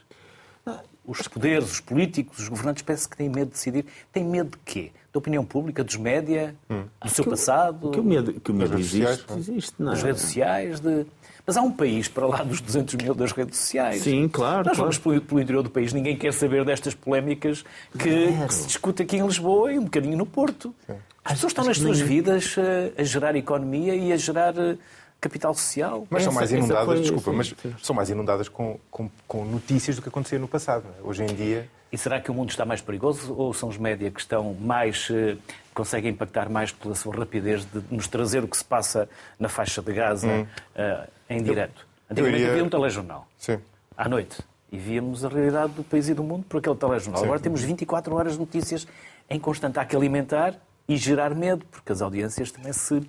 [1.05, 3.85] Os poderes, os políticos, os governantes parece que têm medo de decidir.
[4.11, 4.91] Tem medo de quê?
[5.13, 6.53] Da opinião pública, dos média,
[7.01, 9.39] do seu passado, Que o medo, que o medo redes existe, sociais, não é?
[9.39, 9.91] existe, não é?
[9.91, 10.79] das redes sociais.
[10.81, 11.05] De...
[11.45, 14.01] Mas há um país para lá dos 200 mil das redes sociais.
[14.01, 14.79] Sim, claro, Nós claro.
[14.79, 17.63] vamos pelo, pelo interior do país, ninguém quer saber destas polémicas
[17.97, 20.75] que, que se discute aqui em Lisboa e um bocadinho no Porto.
[21.23, 24.77] As pessoas estão nas suas vidas eh, a, gerar economia e a gerar eh,
[25.19, 26.05] capital social.
[26.09, 27.75] Mas são mais inundadas, desculpa, sim, mas sim.
[27.81, 30.83] são mais inundadas com, com, com notícias do que acontecia no passado.
[30.85, 31.09] não é?
[31.09, 31.67] Hoje em dia.
[31.91, 35.07] E será que o mundo está mais perigoso ou são os média que estão mais
[35.09, 35.37] eh,
[35.73, 39.07] conseguem impactar mais pela sua rapidez de nos trazer o que se passa
[39.39, 41.87] na faixa de Gaza eh, em direto?
[42.11, 43.57] Antigamente iria- havia um telejornal Sim.
[43.97, 44.37] à noite
[44.69, 47.23] e víamos a realidade do país e do mundo por aquele telejornal.
[47.23, 48.85] Agora temos 24 horas de notícias
[49.29, 49.79] em constante.
[49.79, 50.55] Há que alimentar
[50.89, 53.01] e gerar medo, porque as audiências também se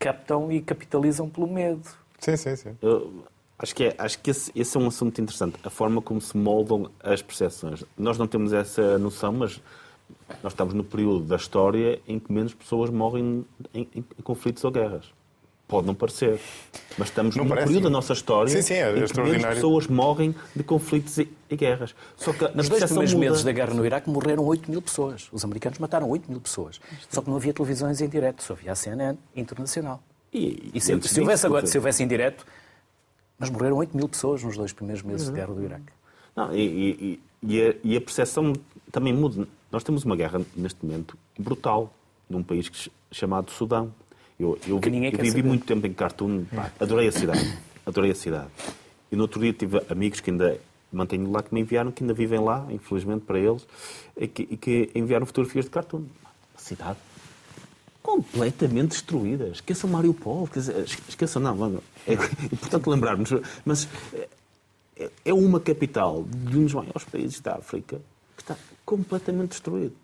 [0.00, 1.88] captam e capitalizam pelo medo.
[2.18, 2.76] Sim, sim, sim.
[2.82, 3.22] Eu
[3.58, 5.56] acho que, é, acho que esse, esse é um assunto interessante.
[5.62, 7.84] A forma como se moldam as percepções.
[7.96, 9.60] Nós não temos essa noção, mas
[10.42, 14.64] nós estamos no período da história em que menos pessoas morrem em, em- em conflitos
[14.64, 15.04] ou guerras.
[15.70, 16.40] Pode não parecer.
[16.98, 17.68] Mas estamos Não num parece.
[17.68, 19.54] período da nossa história Sim, sim, é em que extraordinário.
[19.54, 21.94] pessoas morrem de conflitos e, e guerras.
[22.16, 23.26] Só que Nos dois primeiros muda.
[23.30, 25.28] meses da guerra no Iraque morreram 8 mil pessoas.
[25.32, 26.80] Os americanos mataram 8 mil pessoas.
[27.08, 30.02] Só que não havia televisões em direto, só havia a CNN internacional.
[30.34, 32.44] E, E se, antes se houvesse agora, se houvesse em direto,
[33.38, 35.92] mas morreram 8 mil pessoas nos dois primeiros meses de guerra do Iraque.
[36.34, 38.52] Não, e, e- e a, e a percepção
[38.92, 39.46] também muda.
[39.72, 41.92] Nós temos uma guerra, neste momento, brutal,
[42.28, 42.68] num país
[43.12, 43.92] chamado Sudão.
[44.40, 45.42] Eu, eu, Que ninguém eu vivi saber.
[45.44, 47.58] muito tempo em Khartoum, pá, adorei a cidade.
[47.84, 48.48] Adorei a cidade.
[49.12, 50.58] E no outro dia tive amigos que ainda
[50.90, 53.66] mantenho lá, que me enviaram, que ainda vivem lá, infelizmente para eles,
[54.16, 56.04] e que, e que enviaram fotografias de Khartoum.
[56.56, 56.96] A cidade
[58.02, 59.48] completamente destruída.
[59.48, 60.48] Esqueçam Mariupol,
[61.08, 63.30] esqueçam, não, não, é importante lembrarmos,
[63.64, 63.86] mas
[64.96, 68.00] é- é uma capital de um dos maiores países da África
[68.36, 69.94] que está completamente destruído.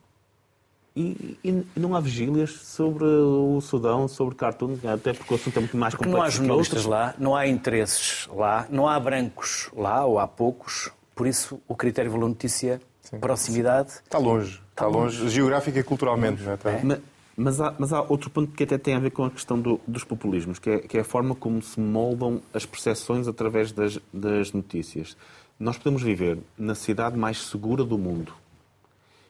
[0.96, 5.60] E, e não há vigílias sobre o Sudão, sobre Khartoum, até porque o assunto é
[5.60, 9.68] muito mais Porque não há complexo jornalistas lá, não há interesses lá, não há brancos
[9.76, 10.90] lá, ou há poucos.
[11.14, 12.80] Por isso, o critério valor notícia,
[13.20, 14.60] proximidade, Está longe.
[14.70, 16.42] Está longe, geográfica e culturalmente.
[16.42, 16.54] Não é?
[16.54, 16.98] Está- Ma-
[17.38, 19.78] Mas há, mas há outro ponto que até tem a ver com a questão do-
[19.86, 23.98] dos populismos, que é, que é a forma como se moldam as percepções através das,
[24.10, 25.14] das notícias.
[25.60, 28.32] Nós podemos viver na cidade mais segura do mundo.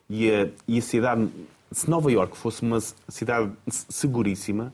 [0.08, 1.28] E a, e a cidade,
[1.76, 4.72] se Nova Iorque fosse uma cidade se- seguríssima,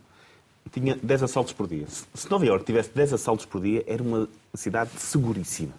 [0.71, 1.87] tinha 10 assaltos por dia.
[1.89, 5.73] Se- Se Nova Iorque tivesse 10 assaltos por dia, era uma cidade seguríssima.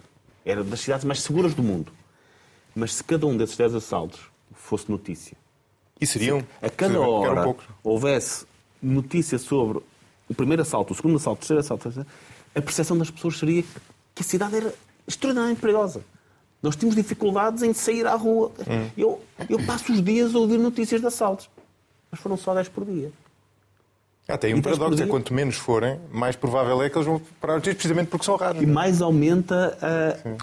[0.44, 1.90] Era das cidades mais seguras do mundo.
[2.74, 4.20] Mas se cada um desses 10 assaltos
[4.52, 5.36] fosse notícia,
[6.00, 6.44] E seriam?
[6.60, 7.64] a cada hora poucos.
[7.82, 8.44] houvesse
[8.82, 9.78] notícia sobre
[10.28, 12.06] o primeiro assalto, o segundo assalto, o terceiro assalto,
[12.54, 13.62] a percepção das pessoas seria
[14.14, 14.74] que a cidade era
[15.06, 16.02] extremamente perigosa.
[16.64, 18.50] Nós tínhamos dificuldades em sair à rua.
[18.66, 18.88] Hum.
[18.96, 21.50] Eu, eu passo os dias a ouvir notícias de assaltos.
[22.10, 23.12] Mas foram só 10 por dia.
[24.26, 27.56] Ah, tem um paradoxo, é quanto menos forem, mais provável é que eles vão parar
[27.58, 28.62] os dias precisamente porque são raros.
[28.62, 29.76] E mais aumenta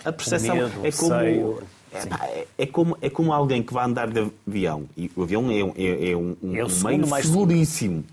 [0.05, 0.55] a, a percepção.
[0.55, 1.59] Medo, é como.
[1.93, 4.83] É, é- como, é como alguém que vai andar de avião.
[4.95, 8.05] E o avião é, um- é, é um, um É um meio mais seguríssimo.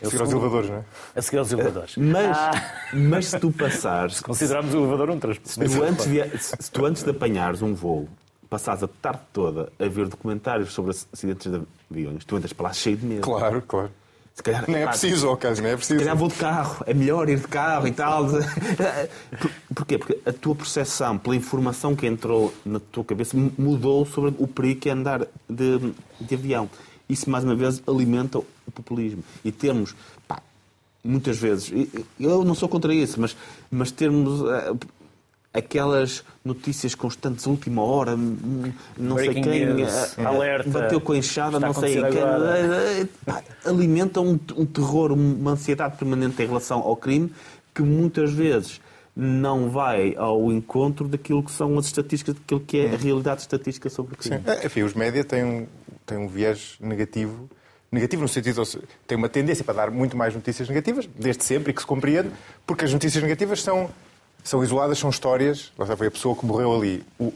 [0.00, 0.84] Eu Seguir aos elevadores, não é?
[1.16, 1.96] a seguir aos elevadores.
[1.98, 5.50] Mas, Ah, mas se tu passares, consideramos o elevador um transporte.
[5.70, 8.06] se tu, antes de, se tu antes de apanhares um voo,
[8.50, 12.72] passares a tarde toda a ver documentários sobre acidentes de aviões, tu entras para lá
[12.74, 13.22] cheio de medo.
[13.22, 13.90] Claro, claro.
[14.34, 15.98] Se calhar, Nem é preciso, ao caso, nem é Se preciso.
[16.00, 18.26] calhar vou de carro, é melhor ir de carro e tal.
[19.40, 19.96] Por- Porquê?
[19.98, 24.80] Porque a tua percepção, pela informação que entrou na tua cabeça, mudou sobre o perigo
[24.80, 26.68] que é andar de, de avião.
[27.08, 29.22] Isso, mais uma vez, alimenta o populismo.
[29.44, 29.94] E termos,
[30.26, 30.42] pá,
[31.04, 31.72] muitas vezes,
[32.18, 33.36] eu não sou contra isso, mas,
[33.70, 34.74] mas termos eh,
[35.54, 41.16] aquelas notícias constantes, última hora, não sei Breaking quem, news, eh, alerta, bateu com a
[41.16, 42.20] enxada, não sei quem.
[42.20, 47.32] Eh, pá, alimenta um, um terror, uma ansiedade permanente em relação ao crime
[47.74, 48.80] que muitas vezes
[49.16, 53.88] não vai ao encontro daquilo que são as estatísticas, daquilo que é a realidade estatística
[53.88, 54.36] sobre o crime.
[54.36, 54.42] Sim.
[54.46, 55.66] É, Enfim, os média têm um,
[56.04, 57.48] têm um viés negativo.
[57.90, 61.70] Negativo no sentido, seja, tem uma tendência para dar muito mais notícias negativas, desde sempre,
[61.70, 62.28] e que se compreende,
[62.66, 63.88] porque as notícias negativas são,
[64.44, 65.72] são isoladas, são histórias.
[65.78, 67.02] Lá está, foi a pessoa que morreu ali.
[67.18, 67.32] O-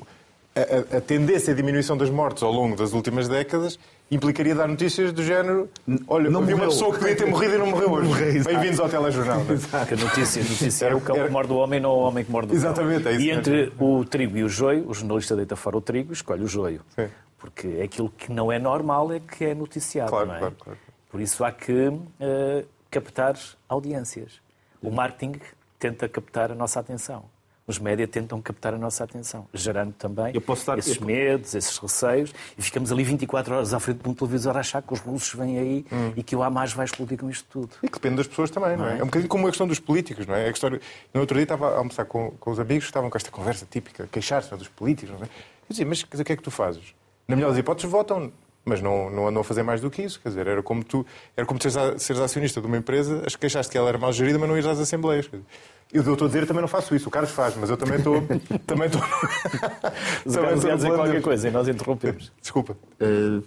[0.54, 3.78] a- a tendência à diminuição das mortes ao longo das últimas décadas
[4.10, 5.68] implicaria dar notícias do género.
[6.08, 8.22] Olha, Não havia uma pessoa que podia ter morrido e não morreu hoje.
[8.38, 8.54] exato.
[8.54, 9.44] Bem-vindos ao telejornal.
[9.44, 9.86] não é?
[9.86, 12.00] Que a notícia, a notícia é o cão Era- que morde o homem, não o
[12.00, 12.56] homem que morde o cão.
[12.56, 15.80] Exatamente, é isso E entre o trigo e o joio, o jornalista deita fora o
[15.80, 16.80] trigo e escolhe o joio.
[16.96, 17.08] Sim.
[17.38, 20.38] Porque aquilo que não é normal é que é noticiado, Claro, não é?
[20.38, 20.78] claro, claro.
[21.10, 23.34] Por isso há que eh, captar
[23.68, 24.40] audiências.
[24.82, 25.40] O marketing
[25.78, 27.24] tenta captar a nossa atenção.
[27.70, 30.32] Os média tentam captar a nossa atenção, gerando também
[30.66, 34.12] dar- esses eu- medos, esses receios, e ficamos ali 24 horas à frente de um
[34.12, 36.12] televisor a achar que os russos vêm aí Hum.
[36.16, 37.70] e que o Hamas vai explodir com isto tudo.
[37.80, 38.88] E que depende das pessoas também, não é?
[38.88, 38.98] Não é?
[38.98, 40.48] É um bocadinho como a questão dos políticos, não é?
[40.48, 40.80] A história...
[41.14, 43.64] No outro dia estava a almoçar com, com os amigos que estavam com esta conversa
[43.70, 45.28] típica, queixar-se dos políticos, não é?
[45.28, 45.28] Eu
[45.70, 46.82] dizia, mas quer dizer, o que é que tu fazes?
[47.28, 48.32] Na melhor das hipóteses, votam,
[48.64, 50.20] mas não, não andam a fazer mais do que isso.
[50.20, 51.04] Quer dizer, era como tu,
[51.36, 53.98] era como tu seres, a- seres acionista de uma empresa, as queixaste que ela era
[53.98, 55.26] mal gerida, mas não ires às assembleias.
[55.28, 55.46] Quer dizer,
[55.92, 57.08] Eu estou a dizer, também não faço isso.
[57.08, 58.22] O Carlos faz, mas eu também estou.
[58.66, 59.00] também estou.
[59.02, 62.30] Carlos estou ia dizer qualquer coisa e nós interrompemos.
[62.40, 62.76] Desculpa.
[63.00, 63.42] Uh,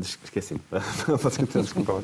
[0.00, 0.60] Esqueci-me.
[1.62, 2.02] Desculpa.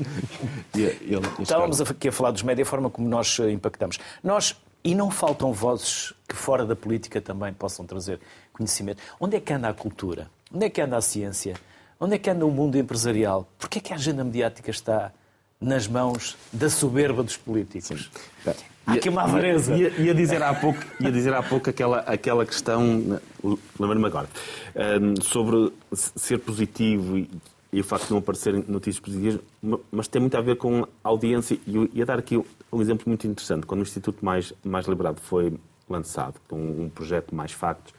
[1.39, 3.99] Estávamos aqui a falar dos média, a forma como nós eh, impactamos.
[4.23, 8.19] Nós, e não faltam vozes que fora da política também possam trazer
[8.51, 9.01] conhecimento.
[9.19, 10.27] Onde é que anda a cultura?
[10.53, 11.55] Onde é que anda a ciência?
[11.99, 13.47] Onde é que anda o mundo empresarial?
[13.57, 15.11] Porquê é que a agenda mediática está
[15.59, 18.11] nas mãos da soberba dos políticos?
[18.85, 19.75] Há aqui uma avareza.
[19.75, 23.19] Ia, ia dizer há pouco, ia dizer há pouco aquela, aquela questão,
[23.79, 24.27] lembro-me agora,
[25.01, 27.29] hum, sobre ser positivo e,
[27.71, 29.39] e o facto de não aparecerem notícias positivas,
[29.91, 31.57] mas tem muito a ver com a audiência.
[31.65, 32.37] E eu ia dar aqui
[32.71, 33.65] um exemplo muito interessante.
[33.65, 35.57] Quando o Instituto Mais, mais Liberado foi
[35.89, 37.93] lançado, com um projeto Mais Factos,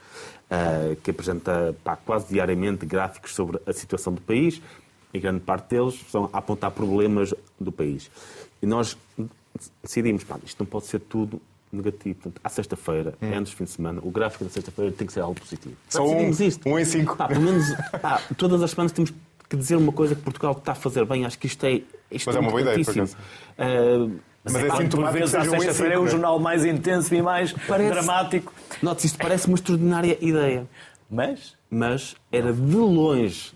[0.51, 4.61] uh, que apresenta pá, quase diariamente gráficos sobre a situação do país,
[5.12, 8.11] e grande parte deles são a apontar problemas do país.
[8.61, 8.97] E nós
[9.83, 11.41] decidimos, pá, isto não pode ser tudo
[11.73, 12.14] negativo.
[12.17, 13.33] Portanto, à sexta-feira, hum.
[13.35, 15.77] antes do fim de semana, o gráfico da sexta-feira tem que ser algo positivo.
[15.89, 16.69] Só um, isto.
[16.69, 17.17] um em cinco.
[17.17, 17.67] Pá, pelo menos,
[18.01, 19.12] pá, todas as semanas temos
[19.49, 21.25] que dizer uma coisa que Portugal está a fazer bem.
[21.25, 24.66] Acho que isto é, isto Mas é, é uma boa ideia, uh, mas, mas é,
[24.66, 28.53] é sintomático vezes à sexta-feira é o jornal mais intenso e mais parece, dramático.
[28.80, 30.66] Note, isto parece uma extraordinária ideia.
[31.11, 31.55] Mas?
[31.68, 33.53] Mas era de longe,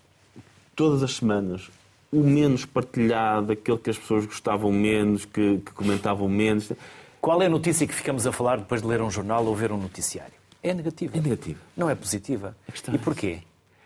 [0.74, 1.70] todas as semanas,
[2.12, 6.72] o menos partilhado, aquele que as pessoas gostavam menos, que, que comentavam menos.
[7.20, 9.70] Qual é a notícia que ficamos a falar depois de ler um jornal ou ver
[9.70, 10.34] um noticiário?
[10.62, 11.16] É negativa.
[11.16, 11.60] É negativa.
[11.76, 12.56] Não é positiva.
[12.68, 13.38] É e porquê?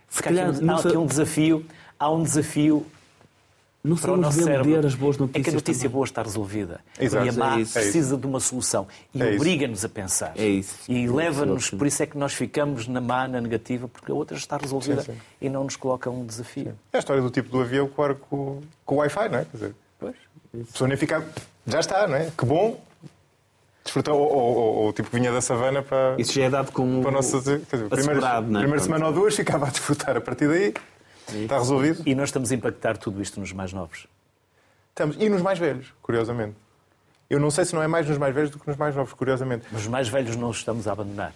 [0.09, 1.66] Se calhar, há aqui um desafio,
[1.98, 2.86] há um desafio
[3.85, 4.87] não para o nosso cérebro.
[4.87, 5.43] as boas notícias.
[5.43, 5.93] É que a notícia também.
[5.93, 6.80] boa está resolvida.
[6.99, 7.26] Exato.
[7.26, 8.89] E a má é precisa é de uma solução.
[9.14, 10.32] E é obriga-nos a pensar.
[10.37, 10.91] É isso.
[10.91, 14.39] E leva-nos, por isso é que nós ficamos na má, na negativa, porque a outra
[14.39, 15.18] está resolvida sim, sim.
[15.39, 16.64] e não nos coloca um desafio.
[16.64, 16.76] Sim.
[16.95, 19.45] É a história do tipo do avião com, com, com o Wi-Fi, não é?
[19.45, 20.16] Quer dizer, pois.
[20.55, 21.22] a pessoa nem fica.
[21.66, 22.30] Já está, não é?
[22.37, 22.80] Que bom,
[23.85, 26.14] desfrutar, ou, ou, ou, o tipo vinha da savana para.
[26.16, 27.03] Isso já é dado como.
[27.03, 28.41] Para nossa, quer dizer, primeira, é?
[28.41, 30.72] primeira semana ou duas ficava a desfrutar a partir daí.
[31.33, 32.03] Está resolvido.
[32.07, 34.07] E nós estamos a impactar tudo isto nos mais novos.
[34.91, 35.16] Estamos.
[35.18, 36.57] E nos mais velhos, curiosamente.
[37.29, 39.12] Eu não sei se não é mais nos mais velhos do que nos mais novos,
[39.12, 39.66] curiosamente.
[39.72, 41.33] Mas os mais velhos não os estamos a abandonar.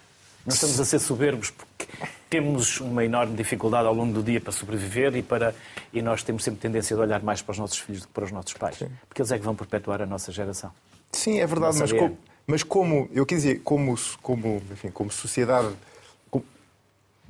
[0.46, 1.86] Não estamos a ser soberbos porque
[2.30, 5.54] temos uma enorme dificuldade ao longo do dia para sobreviver e, para,
[5.92, 8.24] e nós temos sempre tendência de olhar mais para os nossos filhos do que para
[8.24, 8.76] os nossos pais.
[8.76, 8.88] Sim.
[9.08, 10.70] Porque eles é que vão perpetuar a nossa geração.
[11.12, 15.74] Sim, é verdade, mas como, mas como, eu quis dizer, como, como, enfim, como sociedade,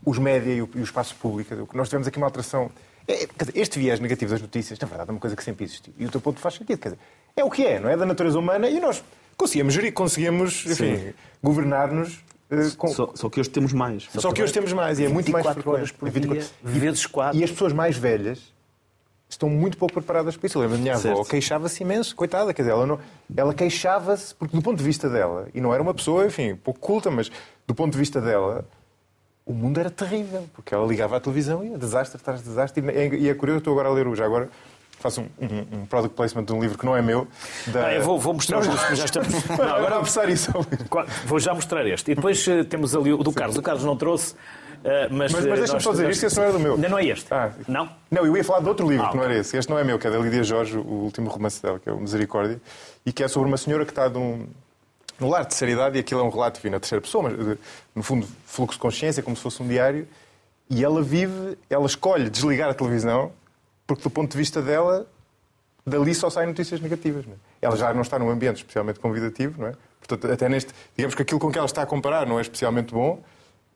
[0.04, 2.70] os média e o, e o espaço público, nós tivemos aqui uma alteração
[3.08, 5.94] é, dizer, este viés negativo das notícias, na verdade, é uma coisa que sempre existiu.
[5.98, 6.78] E o teu ponto faz sentido.
[6.78, 7.00] Quer dizer,
[7.34, 7.96] é o que é, não é?
[7.96, 9.02] Da natureza humana e nós
[9.34, 12.88] conseguimos gerir, conseguimos, enfim, governar-nos Uh, com...
[12.88, 14.04] só, só, que hoje temos mais.
[14.04, 15.68] Só, só que hoje temos mais e é muito mais frequente.
[15.68, 17.38] horas por dia, vezes 4.
[17.38, 18.54] E as pessoas mais velhas
[19.28, 20.56] estão muito pouco preparadas para isso.
[20.56, 22.98] Eu lembro da minha avó queixava-se imenso, coitada, quer dizer, ela, não...
[23.36, 26.80] ela queixava-se, porque do ponto de vista dela, e não era uma pessoa, enfim, pouco
[26.80, 27.30] culta, mas
[27.66, 28.66] do ponto de vista dela,
[29.48, 32.84] o mundo era terrível, porque ela ligava à televisão e desastre atrás de desastre.
[33.18, 34.50] E é curioso, estou agora a ler já agora
[34.98, 37.26] faço um, um, um, product placement de um livro que não é meu.
[37.68, 37.86] Da...
[37.86, 39.32] Ah, eu vou, vou mostrar os já estamos.
[39.48, 40.50] Não, agora vou mostrar isso.
[41.24, 42.10] Vou já mostrar este.
[42.10, 43.56] E depois uh, temos ali o do Carlos.
[43.56, 44.34] O Carlos não trouxe.
[44.34, 46.74] Uh, mas, mas, mas deixa-me só dizer, isto esse não é do meu.
[46.74, 47.32] Ainda não é este?
[47.32, 47.88] Ah, não?
[48.10, 49.56] Não, eu ia falar de outro livro ah, que não era esse.
[49.56, 51.92] Este não é meu, que é da Lídia Jorge, o último romance dela, que é
[51.92, 52.60] o Misericórdia,
[53.04, 54.46] e que é sobre uma senhora que está de um,
[55.18, 57.58] no lar de seriedade, e aquilo é um relato vindo na terceira pessoa, mas eh,
[57.94, 60.06] no fundo, fluxo de consciência, como se fosse um diário,
[60.70, 63.32] e ela vive, ela escolhe desligar a televisão,
[63.86, 65.06] porque do ponto de vista dela,
[65.84, 67.26] dali só saem notícias negativas.
[67.26, 67.36] Não é?
[67.62, 69.72] Ela já não está num ambiente especialmente convidativo, não é?
[69.98, 72.92] Portanto, até neste, digamos que aquilo com que ela está a comparar não é especialmente
[72.92, 73.22] bom,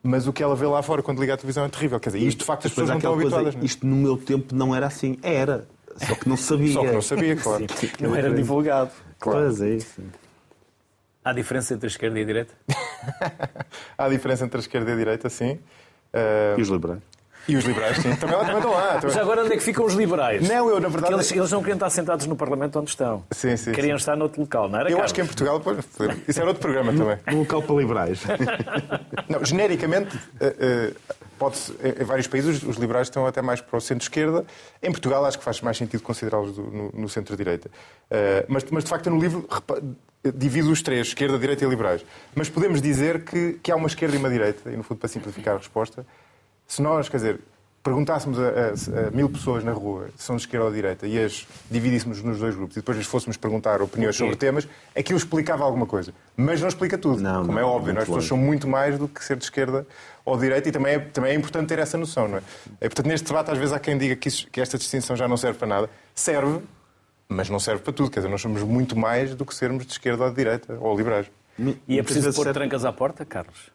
[0.02, 2.00] mas o que ela vê lá fora quando liga a televisão é terrível.
[2.00, 3.54] Quer dizer, isto de facto as pessoas não estão habituadas.
[3.54, 3.64] Coisa, é?
[3.64, 5.18] Isto no meu tempo não era assim.
[5.22, 5.66] Era.
[5.96, 6.72] Só que não sabia.
[6.72, 7.66] Só que não sabia, claro.
[7.76, 8.90] Sim, não era divulgado.
[9.18, 9.40] Claro.
[9.40, 10.02] Pois é isso.
[11.24, 12.54] Há diferença entre a esquerda e a direita?
[13.96, 15.60] Há diferença entre a esquerda e a direita, sim.
[16.12, 16.58] Uh...
[16.58, 17.00] E os liberais?
[17.48, 18.14] E os liberais, sim.
[18.16, 18.86] Também, também estão lá.
[18.86, 19.00] Também...
[19.04, 20.48] Mas agora onde é que ficam os liberais?
[20.48, 21.14] Não, eu, na verdade.
[21.14, 23.24] Eles, eles, não queriam estar sentados no Parlamento onde estão.
[23.30, 23.72] Sim, sim.
[23.72, 24.02] Queriam sim.
[24.02, 24.88] estar noutro local, não era?
[24.88, 25.04] Eu Carlos?
[25.04, 25.60] acho que em Portugal.
[26.28, 27.18] Isso era outro programa também.
[27.34, 28.22] Um local para liberais.
[29.28, 31.58] Não, genericamente, uh, uh, pode
[32.00, 34.44] em vários países os liberais estão até mais para o centro-esquerda.
[34.82, 37.68] Em Portugal acho que faz mais sentido considerá-los no, no centro-direita.
[37.68, 39.46] Uh, mas, mas, de facto, no livro
[40.34, 42.04] divido os três, esquerda, direita e liberais.
[42.34, 45.08] Mas podemos dizer que, que há uma esquerda e uma direita, e no fundo, para
[45.08, 46.06] simplificar a resposta,
[46.72, 47.40] se nós, quer dizer,
[47.82, 51.06] perguntássemos a, a, a, mil pessoas na rua se são de esquerda ou de direita
[51.06, 54.66] e as dividíssemos nos dois grupos e depois lhes fôssemos perguntar opiniões sobre temas,
[54.96, 56.14] aquilo explicava alguma coisa.
[56.34, 57.92] Mas não explica tudo, não, como é não, é óbvio.
[57.92, 59.86] As pessoas são muito mais do que ser de esquerda
[60.24, 62.42] ou de direita e também é, também é importante ter essa noção, não é?
[62.80, 65.28] é portanto, neste debate, às vezes há quem diga que, isso, que esta distinção já
[65.28, 65.90] não serve para nada.
[66.14, 66.58] Serve,
[67.28, 68.10] mas não serve para tudo.
[68.10, 70.96] Quer dizer, nós somos muito mais do que sermos de esquerda ou de direita, ou
[70.96, 71.30] liberais.
[71.86, 73.70] E é preciso pôr trancas à porta, Carlos?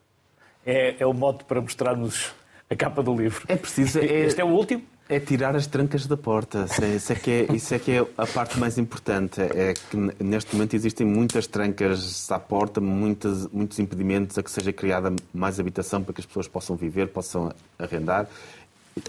[0.65, 2.33] É, é o modo para mostrarmos
[2.70, 3.43] a capa do livro.
[3.47, 3.99] É preciso.
[3.99, 4.84] É, este é o último?
[5.09, 6.65] É tirar as trancas da porta.
[6.93, 9.39] Isso é, que é, isso é que é a parte mais importante.
[9.39, 14.74] É que neste momento existem muitas trancas à porta, muitas, muitos impedimentos a que seja
[14.74, 18.28] criada mais habitação para que as pessoas possam viver, possam arrendar.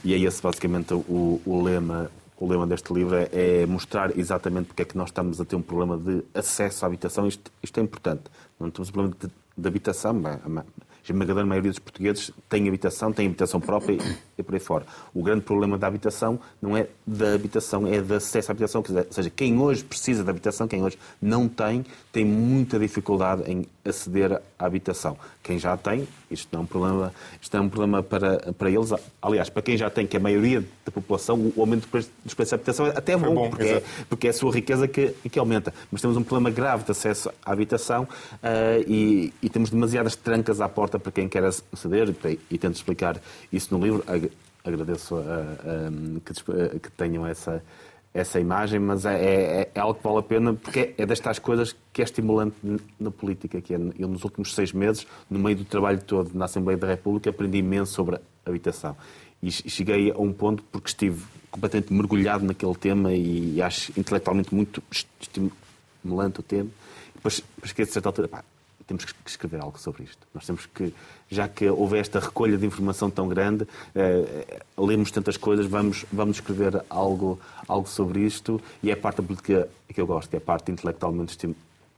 [0.05, 4.67] E é esse basicamente o, o lema o lema deste livro é, é, mostrar exatamente
[4.67, 7.27] porque é que nós estamos a ter um problema de acesso à habitação.
[7.27, 8.23] Isto, isto é importante.
[8.61, 10.15] Não temos um problema de, de habitação,
[11.13, 13.99] esmagadora maioria dos portugueses tem habitação, tem habitação própria
[14.39, 14.87] e por aí fora.
[15.13, 18.83] O grande problema da habitação não é da habitação, é de acesso à habitação.
[18.89, 23.67] Ou seja, quem hoje precisa de habitação, quem hoje não tem, tem muita dificuldade em
[23.85, 25.17] aceder à habitação.
[25.43, 28.93] Quem já tem, isto não é um problema, isto é um problema para, para eles.
[29.21, 31.89] Aliás, para quem já tem, que é a maioria da população, o aumento
[32.25, 34.87] dos preços da habitação é até bom, bom porque, é, porque é a sua riqueza
[34.87, 35.73] que, que aumenta.
[35.91, 40.61] Mas temos um problema grave de acesso à habitação uh, e, e, temos demasiadas trancas
[40.61, 43.21] à porta para quem quer aceder e, e tento explicar
[43.53, 44.05] isso no livro.
[44.69, 47.63] Agradeço uh, uh, que, que tenham essa
[48.13, 51.77] essa imagem, mas é, é, é, algo que vale a pena porque é destas coisas
[51.93, 52.57] que é estimulante
[52.99, 53.61] na política.
[53.61, 56.87] Que é, eu, nos últimos seis meses, no meio do trabalho todo na Assembleia da
[56.87, 58.97] República, aprendi imenso sobre habitação.
[59.43, 64.83] E cheguei a um ponto porque estive completamente mergulhado naquele tema e acho intelectualmente muito
[65.21, 66.71] estimulante o tema.
[67.15, 68.45] Depois, depois que a certa altura, pá,
[68.89, 70.27] temos que escrever algo sobre isto.
[70.35, 70.95] Nós temos que,
[71.31, 76.39] já que houve esta recolha de informação tão grande, eh, lemos tantas coisas, vamos, vamos
[76.39, 80.39] escrever algo, algo sobre isto e é a parte da política que eu gosto, é
[80.39, 81.37] a parte intelectualmente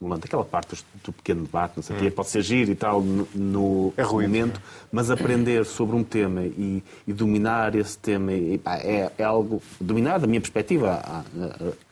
[0.01, 0.25] estimulante.
[0.25, 2.11] Aquela parte do pequeno debate, não sei hum.
[2.11, 6.43] pode ser giro e tal no, no é ruim, momento, mas aprender sobre um tema
[6.43, 9.63] e, e dominar esse tema e, pá, é, é, algo.
[9.81, 11.23] Dominar, da minha perspectiva, há,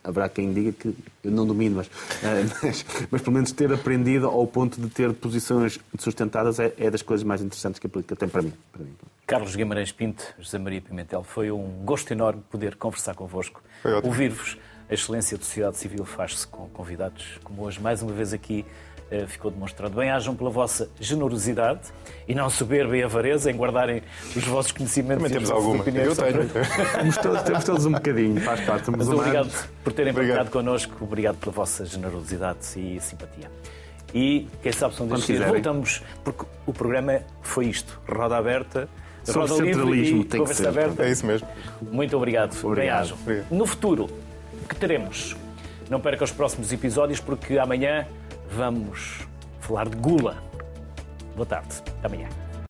[0.03, 1.89] haverá quem diga que eu não domino, mas,
[2.23, 6.89] eh, mas, mas, pelo menos ter aprendido ao ponto de ter posições sustentadas é, é
[6.89, 8.53] das coisas mais interessantes que a política tem para mim.
[8.71, 8.93] Para mim.
[9.27, 13.61] Carlos Guimarães Pinto, José Maria Pimentel, foi um gosto enorme poder conversar convosco,
[14.03, 14.57] ouvir-vos.
[14.89, 18.65] A excelência da sociedade civil faz-se com convidados como hoje, mais uma vez aqui
[19.11, 19.95] eh, ficou demonstrado.
[19.95, 21.81] Bem-ajam pela vossa generosidade
[22.27, 24.01] e não soberba e avareza em guardarem
[24.35, 25.83] os vossos conhecimentos Também temos alguma.
[25.83, 26.49] Eu tenho.
[26.97, 28.89] temos, todos, temos todos um bocadinho, faz parte.
[28.91, 29.51] Mas obrigado
[29.83, 33.49] por terem partilhado connosco, obrigado pela vossa generosidade e simpatia.
[34.13, 38.89] E quem sabe são destes dias voltamos, porque o programa foi isto: roda aberta.
[39.23, 40.79] Sobre roda livre e tem conversa que ser.
[40.79, 41.03] aberta.
[41.03, 41.47] É isso mesmo.
[41.81, 42.57] Muito obrigado.
[42.63, 43.15] Obrigado.
[43.25, 43.45] Bem-ajam.
[43.51, 44.09] No futuro,
[44.69, 45.35] que teremos.
[45.89, 48.07] Não perca os próximos episódios, porque amanhã
[48.51, 49.27] vamos
[49.59, 50.37] falar de gula.
[51.35, 51.81] Boa tarde.
[51.99, 52.48] Até amanhã.